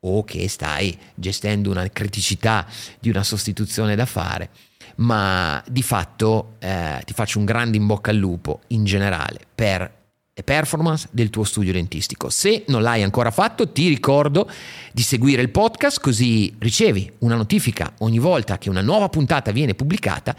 o 0.00 0.22
che 0.22 0.48
stai 0.48 0.96
gestendo 1.14 1.70
una 1.70 1.88
criticità 1.88 2.66
di 3.00 3.08
una 3.08 3.24
sostituzione 3.24 3.96
da 3.96 4.06
fare, 4.06 4.50
ma 4.96 5.62
di 5.68 5.82
fatto 5.82 6.54
eh, 6.60 7.02
ti 7.04 7.12
faccio 7.12 7.40
un 7.40 7.44
grande 7.44 7.76
in 7.76 7.86
bocca 7.86 8.10
al 8.10 8.16
lupo 8.16 8.60
in 8.68 8.84
generale 8.84 9.40
per 9.52 9.96
le 10.38 10.44
performance 10.44 11.08
del 11.10 11.30
tuo 11.30 11.42
studio 11.42 11.72
dentistico. 11.72 12.30
Se 12.30 12.62
non 12.68 12.82
l'hai 12.82 13.02
ancora 13.02 13.32
fatto, 13.32 13.72
ti 13.72 13.88
ricordo 13.88 14.48
di 14.92 15.02
seguire 15.02 15.42
il 15.42 15.50
podcast 15.50 16.00
così 16.00 16.54
ricevi 16.60 17.10
una 17.18 17.34
notifica 17.34 17.94
ogni 17.98 18.20
volta 18.20 18.56
che 18.56 18.70
una 18.70 18.82
nuova 18.82 19.08
puntata 19.08 19.50
viene 19.50 19.74
pubblicata 19.74 20.36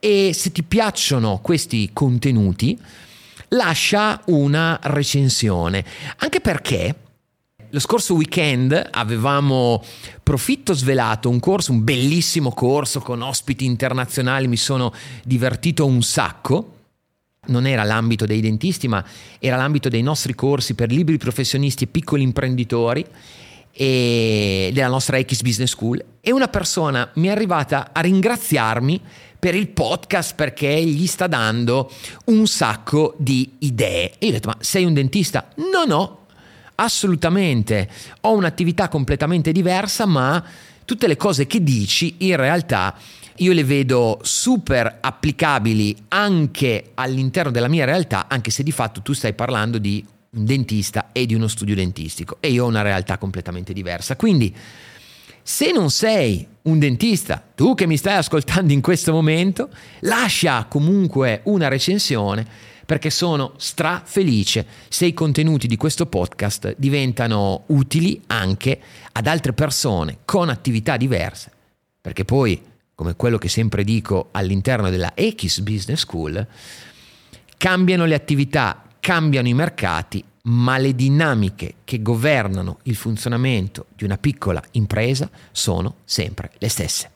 e 0.00 0.32
se 0.34 0.50
ti 0.50 0.62
piacciono 0.62 1.38
questi 1.40 1.90
contenuti 1.92 2.78
lascia 3.48 4.20
una 4.26 4.78
recensione, 4.82 5.84
anche 6.16 6.40
perché 6.40 6.94
lo 7.72 7.78
scorso 7.78 8.14
weekend 8.14 8.88
avevamo 8.90 9.82
Profitto 10.22 10.72
Svelato, 10.74 11.28
un 11.28 11.38
corso, 11.38 11.70
un 11.70 11.84
bellissimo 11.84 12.50
corso 12.52 13.00
con 13.00 13.22
ospiti 13.22 13.64
internazionali, 13.64 14.48
mi 14.48 14.56
sono 14.56 14.92
divertito 15.24 15.86
un 15.86 16.02
sacco. 16.02 16.76
Non 17.46 17.66
era 17.66 17.84
l'ambito 17.84 18.26
dei 18.26 18.40
dentisti, 18.40 18.88
ma 18.88 19.04
era 19.38 19.56
l'ambito 19.56 19.88
dei 19.88 20.02
nostri 20.02 20.34
corsi 20.34 20.74
per 20.74 20.90
liberi 20.90 21.16
professionisti 21.16 21.84
e 21.84 21.86
piccoli 21.86 22.22
imprenditori 22.22 23.04
e 23.72 24.70
della 24.72 24.88
nostra 24.88 25.20
X 25.20 25.42
Business 25.42 25.70
School. 25.70 26.04
E 26.20 26.32
una 26.32 26.48
persona 26.48 27.08
mi 27.14 27.28
è 27.28 27.30
arrivata 27.30 27.90
a 27.92 28.00
ringraziarmi 28.00 29.00
per 29.40 29.54
il 29.54 29.68
podcast 29.68 30.34
perché 30.34 30.84
gli 30.84 31.06
sta 31.06 31.26
dando 31.26 31.90
un 32.26 32.46
sacco 32.46 33.16
di 33.18 33.54
idee. 33.60 34.12
E 34.18 34.26
io 34.26 34.28
ho 34.28 34.32
detto, 34.32 34.48
ma 34.48 34.56
sei 34.60 34.84
un 34.84 34.92
dentista? 34.92 35.48
No, 35.72 35.84
no, 35.86 36.26
assolutamente. 36.76 37.88
Ho 38.20 38.34
un'attività 38.34 38.88
completamente 38.88 39.50
diversa, 39.50 40.04
ma 40.04 40.44
tutte 40.84 41.06
le 41.06 41.16
cose 41.16 41.46
che 41.46 41.62
dici 41.62 42.16
in 42.18 42.36
realtà 42.36 42.94
io 43.36 43.52
le 43.52 43.64
vedo 43.64 44.18
super 44.22 44.98
applicabili 45.00 45.96
anche 46.08 46.90
all'interno 46.94 47.50
della 47.50 47.68
mia 47.68 47.86
realtà, 47.86 48.26
anche 48.28 48.50
se 48.50 48.62
di 48.62 48.72
fatto 48.72 49.00
tu 49.00 49.14
stai 49.14 49.32
parlando 49.32 49.78
di 49.78 50.04
un 50.32 50.44
dentista 50.44 51.08
e 51.12 51.24
di 51.24 51.34
uno 51.34 51.48
studio 51.48 51.74
dentistico 51.74 52.36
e 52.40 52.50
io 52.50 52.64
ho 52.64 52.68
una 52.68 52.82
realtà 52.82 53.16
completamente 53.16 53.72
diversa. 53.72 54.16
Quindi 54.16 54.54
se 55.42 55.72
non 55.72 55.90
sei 55.90 56.46
un 56.62 56.78
dentista, 56.78 57.42
tu 57.54 57.74
che 57.74 57.86
mi 57.86 57.96
stai 57.96 58.16
ascoltando 58.16 58.72
in 58.72 58.80
questo 58.80 59.12
momento, 59.12 59.68
lascia 60.00 60.66
comunque 60.68 61.40
una 61.44 61.68
recensione 61.68 62.46
perché 62.84 63.10
sono 63.10 63.52
strafelice 63.56 64.66
se 64.88 65.06
i 65.06 65.14
contenuti 65.14 65.66
di 65.66 65.76
questo 65.76 66.06
podcast 66.06 66.74
diventano 66.76 67.64
utili 67.66 68.20
anche 68.26 68.80
ad 69.12 69.26
altre 69.26 69.52
persone 69.52 70.18
con 70.24 70.48
attività 70.48 70.96
diverse. 70.96 71.52
Perché 72.00 72.24
poi 72.24 72.60
come 73.00 73.16
quello 73.16 73.38
che 73.38 73.48
sempre 73.48 73.82
dico 73.82 74.28
all'interno 74.32 74.90
della 74.90 75.14
X 75.18 75.60
Business 75.60 76.00
School, 76.00 76.46
cambiano 77.56 78.04
le 78.04 78.14
attività, 78.14 78.84
cambiano 79.00 79.48
i 79.48 79.54
mercati, 79.54 80.22
ma 80.50 80.78
le 80.78 80.94
dinamiche 80.94 81.76
che 81.84 82.02
governano 82.02 82.78
il 82.84 82.96
funzionamento 82.96 83.86
di 83.94 84.04
una 84.04 84.18
piccola 84.18 84.62
impresa 84.72 85.30
sono 85.52 85.96
sempre 86.04 86.50
le 86.58 86.68
stesse. 86.68 87.10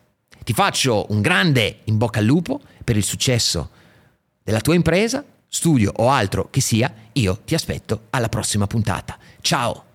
Ti 0.45 0.53
faccio 0.53 1.07
un 1.11 1.21
grande 1.21 1.81
in 1.85 1.97
bocca 1.97 2.21
al 2.21 2.27
lupo 2.27 2.61
per 2.85 2.97
il 2.97 3.05
successo 3.05 3.71
della 4.43 4.61
tua 4.61 4.75
impresa, 4.75 5.25
studio 5.49 5.93
o 5.97 6.11
altro 6.11 6.49
che 6.51 6.61
sia, 6.61 6.93
io 7.13 7.41
ti 7.45 7.55
aspetto 7.55 8.07
alla 8.11 8.29
prossima 8.29 8.67
puntata. 8.67 9.19
Ciao! 9.41 9.94